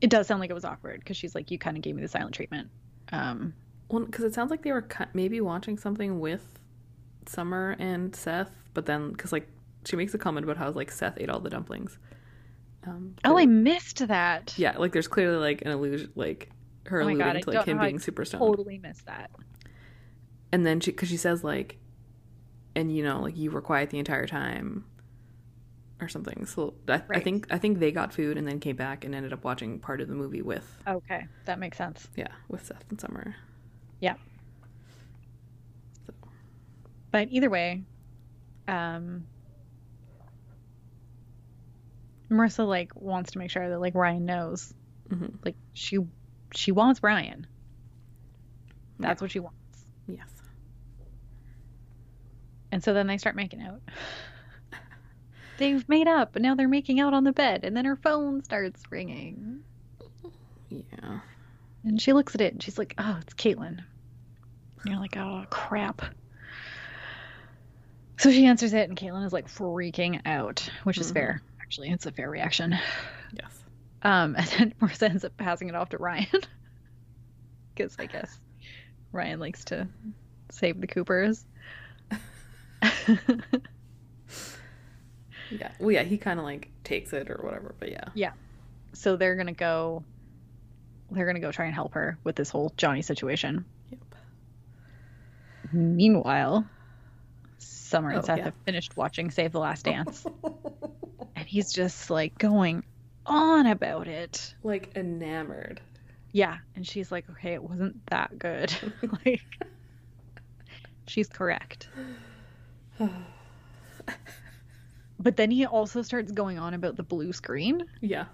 [0.00, 2.02] It does sound like it was awkward because she's like, you kind of gave me
[2.02, 2.70] the silent treatment.
[3.12, 3.52] Um,
[3.90, 6.58] Well, because it sounds like they were maybe watching something with
[7.26, 9.46] Summer and Seth, but then because like
[9.84, 11.98] she makes a comment about how like Seth ate all the dumplings.
[12.86, 14.54] Um, oh, I missed that.
[14.56, 16.48] yeah, like there's clearly like an illusion, like
[16.86, 18.40] her Oh alluding God, to like him being I super stoned.
[18.40, 19.30] Totally missed that.
[20.50, 21.76] And then she, because she says like,
[22.74, 24.86] and you know, like you were quiet the entire time,
[26.00, 26.46] or something.
[26.46, 29.32] So I, I think I think they got food and then came back and ended
[29.32, 32.08] up watching part of the movie with Okay, that makes sense.
[32.16, 33.34] yeah with Seth and Summer.
[34.00, 34.14] Yeah.
[36.06, 36.12] So,
[37.10, 37.82] But either way,
[38.68, 39.26] um,
[42.30, 44.72] Marissa like wants to make sure that like Ryan knows,
[45.08, 45.34] mhm.
[45.44, 45.98] like she
[46.54, 47.46] she wants Ryan.
[48.98, 49.24] That's Yeah.
[49.24, 49.56] what she wants.
[50.06, 50.28] yes.
[52.72, 53.80] And so then they start making out.
[55.60, 58.42] They've made up, and now they're making out on the bed, and then her phone
[58.42, 59.60] starts ringing.
[60.70, 61.20] Yeah.
[61.84, 63.78] And she looks at it and she's like, oh, it's Caitlin.
[63.78, 66.00] And you're like, oh, crap.
[68.18, 71.14] So she answers it, and Caitlin is like freaking out, which is Mhm.
[71.14, 71.42] fair.
[71.60, 72.78] Actually, it's a fair reaction.
[73.34, 73.62] Yes.
[74.02, 76.26] Um, and then Marissa ends up passing it off to Ryan.
[77.74, 78.38] Because I guess
[79.12, 79.88] Ryan likes to
[80.50, 81.44] save the Coopers.
[85.50, 85.70] Yeah.
[85.78, 86.02] Well, yeah.
[86.04, 88.04] He kind of like takes it or whatever, but yeah.
[88.14, 88.32] Yeah.
[88.92, 90.02] So they're gonna go
[91.10, 93.64] they're gonna go try and help her with this whole Johnny situation.
[93.90, 94.00] Yep.
[95.72, 96.66] Meanwhile,
[97.58, 98.44] Summer and Oh, Seth yeah.
[98.44, 100.24] have finished watching Save the Last Dance,
[101.36, 102.84] and he's just like going
[103.26, 104.54] on about it.
[104.62, 105.80] like enamored.
[106.32, 108.72] Yeah, and she's like, "Okay, it wasn't that good."
[109.24, 109.40] like,
[111.06, 111.88] she's correct.
[115.22, 118.24] But then he also starts going on about the blue screen, yeah.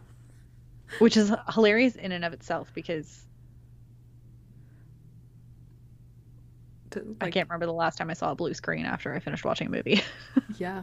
[1.01, 3.25] which is hilarious in and of itself because
[6.91, 9.45] To, I can't remember the last time I saw a blue screen after I finished
[9.45, 10.01] watching a movie.
[10.59, 10.83] Yeah.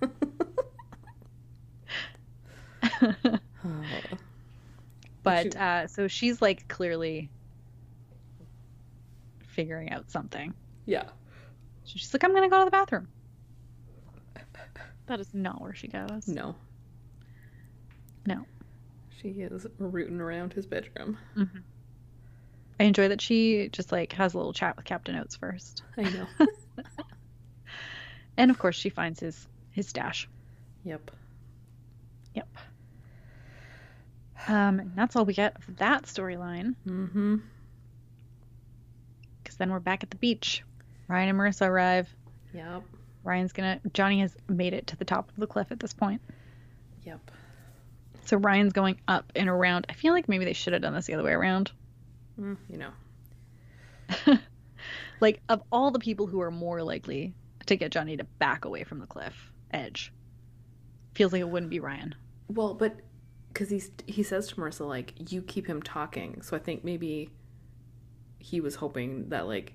[5.22, 7.30] But uh, so she's like clearly
[9.46, 10.52] figuring out something.
[10.86, 11.04] yeah.
[11.84, 13.06] So she's like, I'm gonna go to the bathroom.
[15.06, 16.28] That is not where she goes.
[16.28, 16.54] No.
[18.26, 18.46] No.
[19.20, 21.18] She is rooting around his bedroom.
[22.80, 26.02] I enjoy that she just like has a little chat with Captain Oates first, I
[26.02, 26.26] know.
[28.36, 30.28] and of course she finds his his stash.
[30.84, 31.10] yep.
[32.34, 32.48] Yep.
[34.48, 36.74] Um, and that's all we get of that storyline.
[36.86, 37.36] Mm-hmm.
[39.42, 40.62] Because then we're back at the beach.
[41.08, 42.08] Ryan and Marissa arrive.
[42.54, 42.82] Yep.
[43.24, 43.80] Ryan's gonna.
[43.92, 46.20] Johnny has made it to the top of the cliff at this point.
[47.04, 47.30] Yep.
[48.24, 49.86] So Ryan's going up and around.
[49.88, 51.72] I feel like maybe they should have done this the other way around.
[52.40, 54.38] Mm, you know.
[55.22, 57.32] Like, of all the people who are more likely
[57.66, 60.12] to get Johnny to back away from the cliff edge,
[61.14, 62.16] feels like it wouldn't be Ryan.
[62.48, 62.96] Well, but
[63.48, 67.30] because he's he says to Marissa like, "You keep him talking," so I think maybe
[68.40, 69.74] he was hoping that like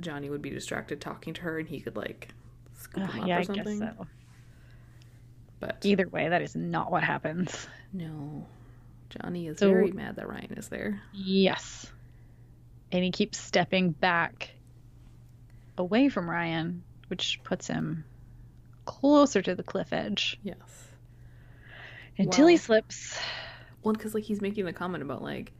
[0.00, 2.28] Johnny would be distracted talking to her and he could like
[2.74, 3.78] scoop him up yeah, or I guess something.
[3.78, 4.06] so.
[5.60, 7.66] But Either way, that is not what happens.
[7.92, 8.46] no,
[9.10, 11.00] Johnny is So- very mad that Ryan is there.
[11.12, 11.90] Yes.
[12.90, 14.50] And he keeps stepping back
[15.78, 18.04] away from Ryan, which puts him
[18.84, 20.88] closer to the cliff edge Yes.
[22.18, 23.18] until he slips.
[23.82, 25.52] Well, because like he's making the comment about like,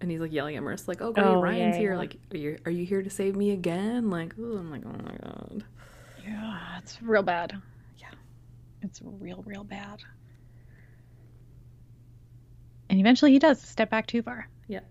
[0.00, 1.92] and he's like yelling at Marissa like, "Oh, great, Oh, Ryan's yeah, here!
[1.92, 1.98] yeah.
[1.98, 4.90] Like, are you are you here to save me again?" Like, oh, I'm like, oh
[5.04, 5.64] my god.
[6.26, 7.60] Yeah, it's real bad.
[7.98, 8.08] Yeah.
[8.82, 10.00] It's real, real bad.
[12.88, 14.48] And eventually he does step back too far.
[14.68, 14.84] Yep.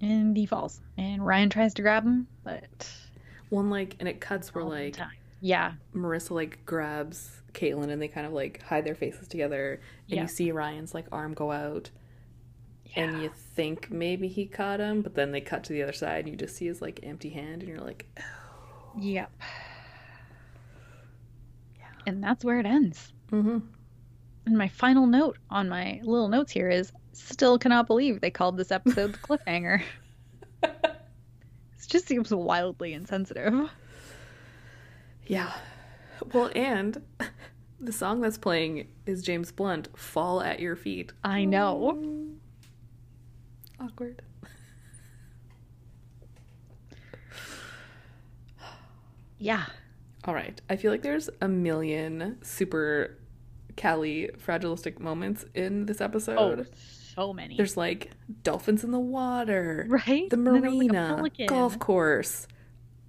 [0.00, 0.80] And he falls.
[0.98, 2.90] And Ryan tries to grab him, but
[3.48, 5.10] One like, and it cuts where like time.
[5.40, 5.72] Yeah.
[5.94, 10.22] Marissa like grabs Caitlin and they kind of like hide their faces together, and Yeah.
[10.22, 11.90] you see Ryan's like arm go out,
[12.96, 13.02] yeah.
[13.04, 16.20] and you think maybe he caught him, but then they cut to the other side
[16.24, 18.06] and you just see his like empty hand, and you're like,
[18.98, 19.30] Yep.
[21.78, 21.84] Yeah.
[22.06, 23.12] And that's where it ends.
[23.30, 23.58] mm-hmm.
[24.46, 28.56] And my final note on my little notes here is still cannot believe they called
[28.56, 29.82] this episode the cliffhanger.
[30.62, 33.70] It just seems wildly insensitive.
[35.28, 35.52] Yeah.
[36.32, 37.00] Well, and
[37.80, 41.12] the song that's playing is James Blunt, Fall at Your Feet.
[41.22, 41.96] I know.
[43.80, 44.22] Awkward.
[49.38, 49.64] Yeah.
[50.24, 50.60] All right.
[50.68, 53.18] I feel like there's a million super
[53.76, 56.60] Cali fragilistic moments in this episode.
[56.60, 56.64] Oh,
[57.14, 57.56] so many.
[57.56, 58.12] There's like
[58.42, 60.28] dolphins in the water, right?
[60.30, 62.46] the And then there's, like, a marina, golf course,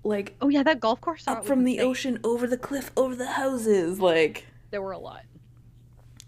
[0.03, 3.27] like Oh yeah, that golf course up from the ocean, over the cliff, over the
[3.27, 3.99] houses.
[3.99, 5.23] Like There were a lot.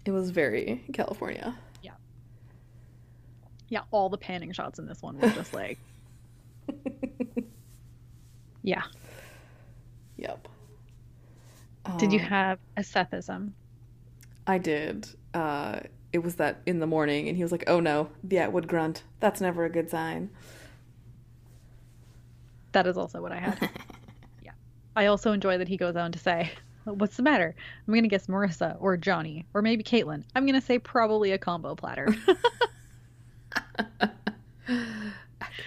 [0.06, 1.56] it was very California.
[3.70, 5.78] Yeah, all the panning shots in this one were just like,
[8.62, 8.82] yeah.
[10.18, 10.48] Yep.
[11.96, 13.52] Did you Um, have a Sethism?
[14.46, 15.08] I did.
[15.32, 15.80] Uh,
[16.12, 19.04] it was that in the morning, and he was like, "Oh no, the Atwood grunt.
[19.20, 20.30] That's never a good sign."
[22.72, 23.70] That is also what I had.
[24.42, 24.52] yeah.
[24.94, 26.50] I also enjoy that he goes on to say,
[26.84, 27.54] What's the matter?
[27.86, 30.22] I'm going to guess Marissa or Johnny or maybe Caitlin.
[30.36, 32.14] I'm going to say probably a combo platter.
[34.68, 35.64] Accurate.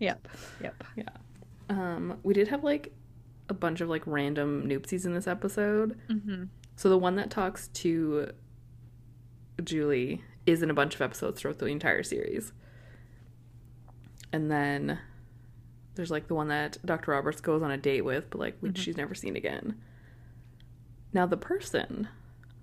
[0.00, 0.28] yep.
[0.62, 0.84] Yep.
[0.96, 1.08] Yeah.
[1.68, 2.92] Um, we did have like
[3.48, 5.98] a bunch of like random Newpsies in this episode.
[6.08, 6.44] hmm
[6.76, 8.30] So the one that talks to
[9.62, 12.52] Julie is in a bunch of episodes throughout the entire series.
[14.32, 14.98] And then
[15.94, 17.12] there's like the one that Dr.
[17.12, 18.78] Roberts goes on a date with, but like which Mhm.
[18.82, 19.80] she's never seen again.
[21.12, 22.08] Now the person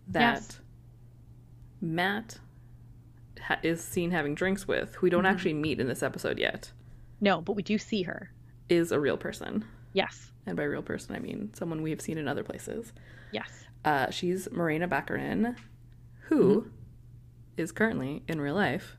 [0.07, 0.59] that Yes.
[1.81, 2.39] Matt
[3.41, 5.29] ha- is seen having drinks with, who we don't Mhm.
[5.31, 6.71] actually meet in this episode yet,
[7.21, 8.31] No, but we do see her.
[8.69, 9.65] is a real person.
[9.93, 10.31] Yes.
[10.45, 12.91] And by real person, I mean someone we have seen in other places.
[13.31, 13.65] Yes.
[13.85, 15.55] Uh, she's Morena Baccarin,
[16.27, 16.71] who
[17.57, 18.97] is currently in real life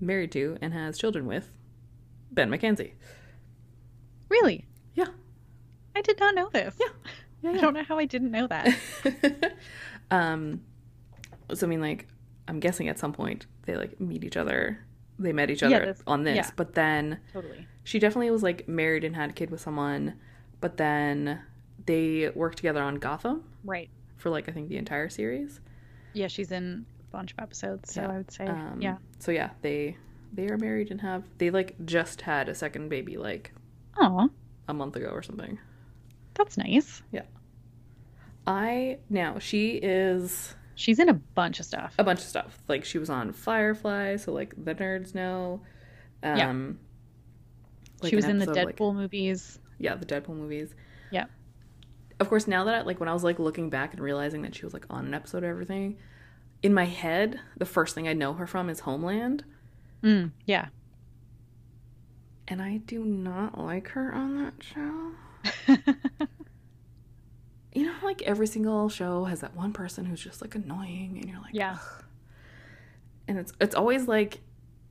[0.00, 1.50] married to and has children with
[2.30, 2.92] Ben McKenzie.
[4.28, 4.66] Really?
[4.94, 5.08] Yeah.
[5.96, 6.76] I did not know this.
[6.78, 6.86] Yeah.
[7.42, 9.54] Yeah, I don't know how I didn't know that.
[10.10, 10.60] um,
[11.54, 12.06] so I mean, like,
[12.50, 14.84] I'm guessing at some point they like meet each other.
[15.20, 16.50] They met each other that's- on this, yeah.
[16.56, 17.66] but then totally.
[17.84, 20.14] she definitely was like married and had a kid with someone.
[20.60, 21.40] But then
[21.86, 23.88] they worked together on Gotham Right.
[24.16, 25.60] for like I think the entire series.
[26.12, 28.08] Yeah, she's in a bunch of episodes, so Yeah.
[28.10, 28.96] I would say, Um, yeah.
[29.20, 29.96] So yeah, they
[30.32, 33.52] they are married and have they like just had a second baby like
[33.98, 34.28] Oh,
[34.68, 35.58] a month ago or something.
[36.34, 37.02] that's nice.
[37.12, 37.22] Yeah.
[38.46, 41.94] I now she is She's in a bunch of stuff.
[41.98, 42.58] a bunch of stuff.
[42.66, 45.60] Like she was on Firefly, so like the nerds know.
[46.22, 46.52] Um Yeah.
[48.02, 49.58] like she was in the episode, like- Deadpool movies.
[49.78, 50.74] yeah, the Deadpool movies.
[51.10, 51.26] Yeah.
[52.18, 54.54] Of course, now that I, like when I was like looking back and realizing that
[54.54, 55.98] she was like on an episode of everything,
[56.62, 59.44] in my head, the first thing I know her from is Homeland,
[60.02, 60.68] Mm, yeah.
[62.48, 65.12] and I do not like her on that show.
[67.72, 71.28] you know, like every single show has that one person who's just like annoying, and
[71.28, 71.78] you're like, Yeah.
[71.80, 72.04] "Ugh."
[73.28, 74.40] And it's it's always like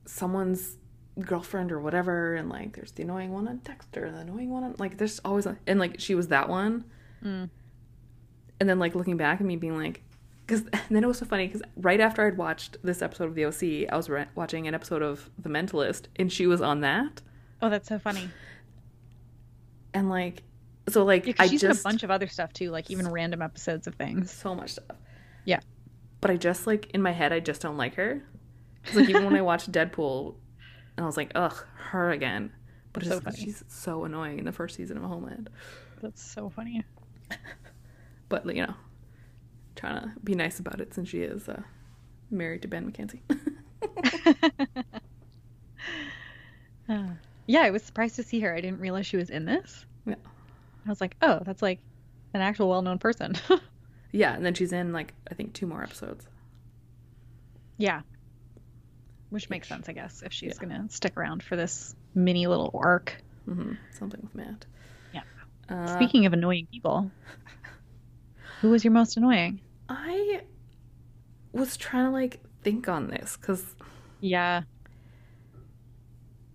[0.06, 0.76] someone's
[1.18, 4.74] girlfriend or whatever, and like there's the annoying one on Dexter, the annoying one on
[4.78, 6.84] like there's always a, and like she was that one,
[7.22, 7.50] Mm.
[8.60, 10.02] and then like looking back and me being like,
[10.46, 13.44] because then it was so funny because right after I'd watched this episode of the
[13.44, 17.20] OC, I was re- watching an episode of The Mentalist, and she was on that,
[17.60, 18.30] Oh, that's so funny.
[19.92, 20.42] and like
[20.92, 23.08] so like Yeah, I she's just in a bunch of other stuff too, like even
[23.10, 24.30] random episodes of things.
[24.30, 24.96] so much stuff.
[25.44, 25.60] Yeah.
[26.20, 28.22] But I just like in my head, I just don't like her.
[28.94, 30.34] like even when I watched Deadpool,
[30.96, 31.56] and I was like, ugh,
[31.90, 32.52] her again.
[32.92, 33.44] But it's So just funny.
[33.46, 35.48] she's so annoying in the first season of Homeland.
[36.02, 36.84] That's so funny.
[38.28, 38.74] But you know,
[39.76, 41.62] trying to be nice about it since she is uh,
[42.30, 43.20] married to Ben McKenzie.
[46.88, 47.08] Uh,
[47.46, 48.54] yeah, I was surprised to see her.
[48.54, 49.84] I didn't realize she was in this.
[50.06, 50.14] Yeah.
[50.86, 51.80] I was like, oh, that's like
[52.34, 53.34] an actual well-known person.
[54.12, 56.26] yeah, and then she's in like I think two more episodes.
[57.78, 58.02] yeah.
[59.30, 60.66] Which makes sense, I guess, if she's Yeah.
[60.68, 63.22] gonna stick around for this mini little arc.
[63.44, 64.66] hmm Something with Matt.
[65.12, 65.22] Yeah.
[65.68, 67.10] Uh, Speaking of annoying people,
[68.60, 69.60] who was your most annoying?
[69.88, 70.42] I
[71.52, 73.64] was trying to like think on this because
[74.20, 74.62] Yeah,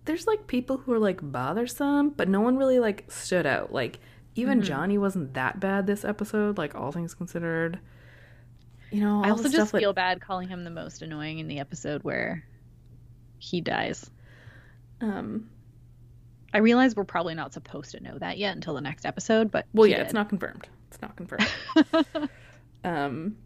[0.04, 3.72] there's like people who are like bothersome, but no one really like stood out.
[3.72, 3.98] Like
[4.36, 4.64] even Mhm.
[4.64, 7.78] Johnny wasn't that bad this episode, like all things considered.
[8.90, 11.58] You know, all I also just feel bad calling him the most annoying in the
[11.58, 12.44] episode where
[13.38, 14.10] he dies.
[15.00, 15.50] um
[16.54, 19.66] I realize we're probably not supposed to know that yet until the next episode, but
[19.74, 20.68] well yeah, it's not confirmed.
[20.88, 21.46] It's not confirmed.
[22.84, 23.36] um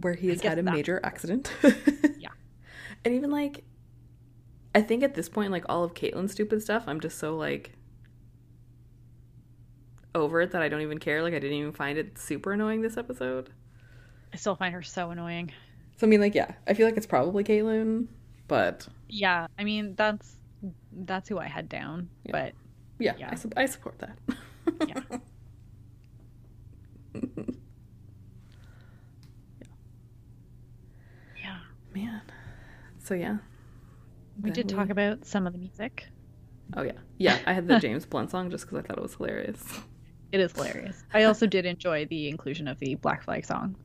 [0.00, 1.50] where he has had a major accident.
[2.18, 2.30] Yeah.
[3.04, 3.64] And even like
[4.74, 7.72] I think at this point, like all of Caitlin's stupid stuff, I'm just so like
[10.14, 11.22] over it that I don't even care.
[11.22, 13.50] Like I didn't even find it super annoying this episode.
[14.32, 15.52] I still find her so annoying.
[15.96, 18.06] So I mean, like, yeah, I feel like it's probably Caitlin,
[18.48, 20.36] but Yeah, I mean that's
[20.92, 22.32] that's who I had down, Yeah.
[22.32, 22.52] but
[22.98, 23.30] yeah, Yeah.
[23.32, 24.18] I, su- I support that.
[24.88, 25.00] Yeah.
[25.10, 25.18] yeah,
[31.42, 31.58] yeah.
[31.94, 32.22] man.
[32.98, 33.38] So yeah.
[34.42, 36.06] We Then did talk about some of the music.
[36.76, 37.38] Oh yeah, yeah.
[37.46, 39.80] I had the James Blunt song just because I thought it was hilarious.
[40.34, 41.04] It is hilarious.
[41.14, 43.76] I also did enjoy the inclusion of the Black Flag song.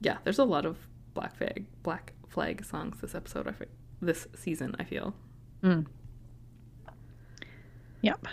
[0.00, 0.78] Yeah, there's a lot of
[1.12, 3.46] Black Flag Black Flag songs this episode.
[3.46, 3.66] I fe-
[4.00, 4.74] this season.
[4.78, 5.14] I feel.
[5.62, 5.84] Mm.
[8.00, 8.26] Yep.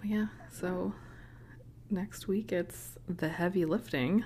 [0.00, 0.26] But yeah.
[0.50, 0.94] So
[1.90, 4.24] next week it's the heavy lifting,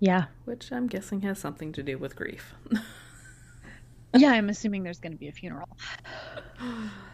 [0.00, 0.24] Yeah.
[0.46, 2.54] which I'm guessing has something to do with grief.
[4.14, 5.70] Yeah, I'm assuming there's going to be a funeral.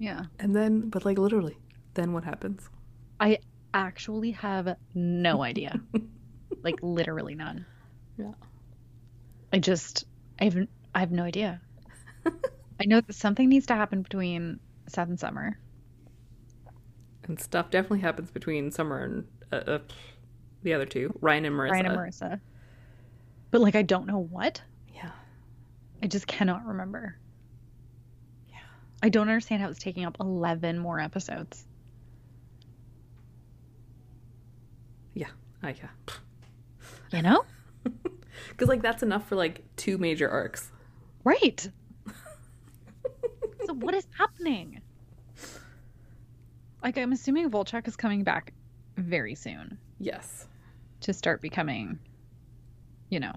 [0.00, 0.24] Yeah.
[0.38, 1.58] and then, but like literally,
[1.94, 2.68] then what happens?
[3.20, 3.38] I
[3.74, 5.78] actually have no idea.
[6.62, 7.66] like literally none.
[8.18, 8.32] Yeah.
[9.52, 10.06] I just
[10.40, 10.56] I have
[10.94, 11.60] I have no idea.
[12.26, 15.58] I know that something needs to happen between Seth and Summer.
[17.24, 19.78] And stuff definitely happens between Summer and uh, uh,
[20.62, 21.70] the other two, Ryan and Marissa.
[21.72, 22.40] Ryan and Marissa.
[23.50, 24.62] But like I don't know what.
[24.94, 25.10] Yeah.
[26.02, 27.18] I just cannot remember.
[29.02, 31.64] I don't understand how it's taking up 11 more episodes.
[35.14, 35.28] Yeah,
[35.62, 36.14] I yeah.
[37.12, 37.44] You know?
[38.48, 40.70] Because like that's enough for like two major arcs.
[41.24, 41.68] Right.
[43.66, 44.80] so what is happening?
[46.82, 48.52] Like I'm assuming Volchok is coming back
[48.96, 50.46] very soon Yes.
[51.00, 51.98] to start becoming,
[53.10, 53.32] you know,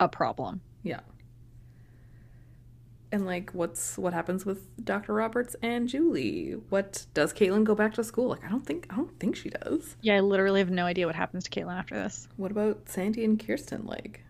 [0.00, 0.60] a problem.
[0.82, 1.00] Yeah.
[3.10, 5.14] And like, what's what happens with Dr.
[5.14, 6.56] Roberts and Julie?
[6.68, 8.28] What does Caitlin go back to school?
[8.28, 9.96] Like, I don't think I don't think she does.
[10.02, 12.28] Yeah, I literally have no idea what happens to Caitlin after this.
[12.36, 13.86] What about Sandy and Kirsten?
[13.86, 14.24] Like,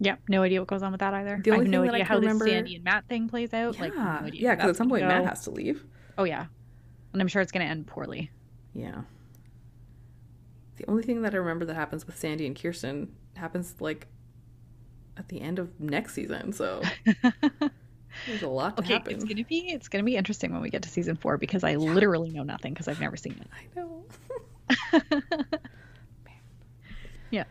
[0.00, 1.40] Yeah, no idea what goes on with that either.
[1.44, 3.28] The I have no thing that I idea how remember- this Sandy and Matt thing
[3.28, 3.76] plays out.
[3.76, 5.84] yeah, like, no yeah, because at some point Matt has to leave.
[6.16, 6.46] Oh yeah,
[7.12, 8.32] and I'm sure it's going to end poorly.
[8.74, 9.02] Yeah.
[10.76, 14.06] The only thing that I remember that happens with Sandy and Kirsten happens like
[15.18, 16.52] at the end of next season.
[16.52, 16.82] So
[18.26, 19.14] there's a lot to okay, happen.
[19.14, 21.76] it's gonna be it's gonna be interesting when we get to season four because I
[21.76, 23.48] literally know nothing because I've never seen it.
[23.52, 24.04] I know.
[27.30, 27.44] Yeah.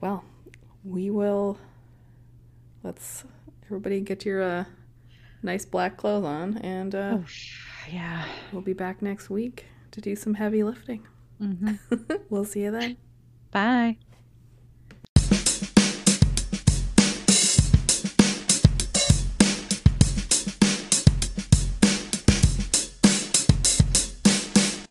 [0.00, 0.24] Well,
[0.84, 1.58] we will.
[2.82, 3.24] Let's
[3.64, 4.64] everybody get your uh,
[5.42, 7.24] nice black clothes on, and uh, oh,
[7.90, 8.26] yeah.
[8.52, 11.06] we'll be back next week to do some heavy lifting.
[11.38, 11.74] hmm
[12.30, 12.96] we'll see you then.
[13.50, 13.98] Bye.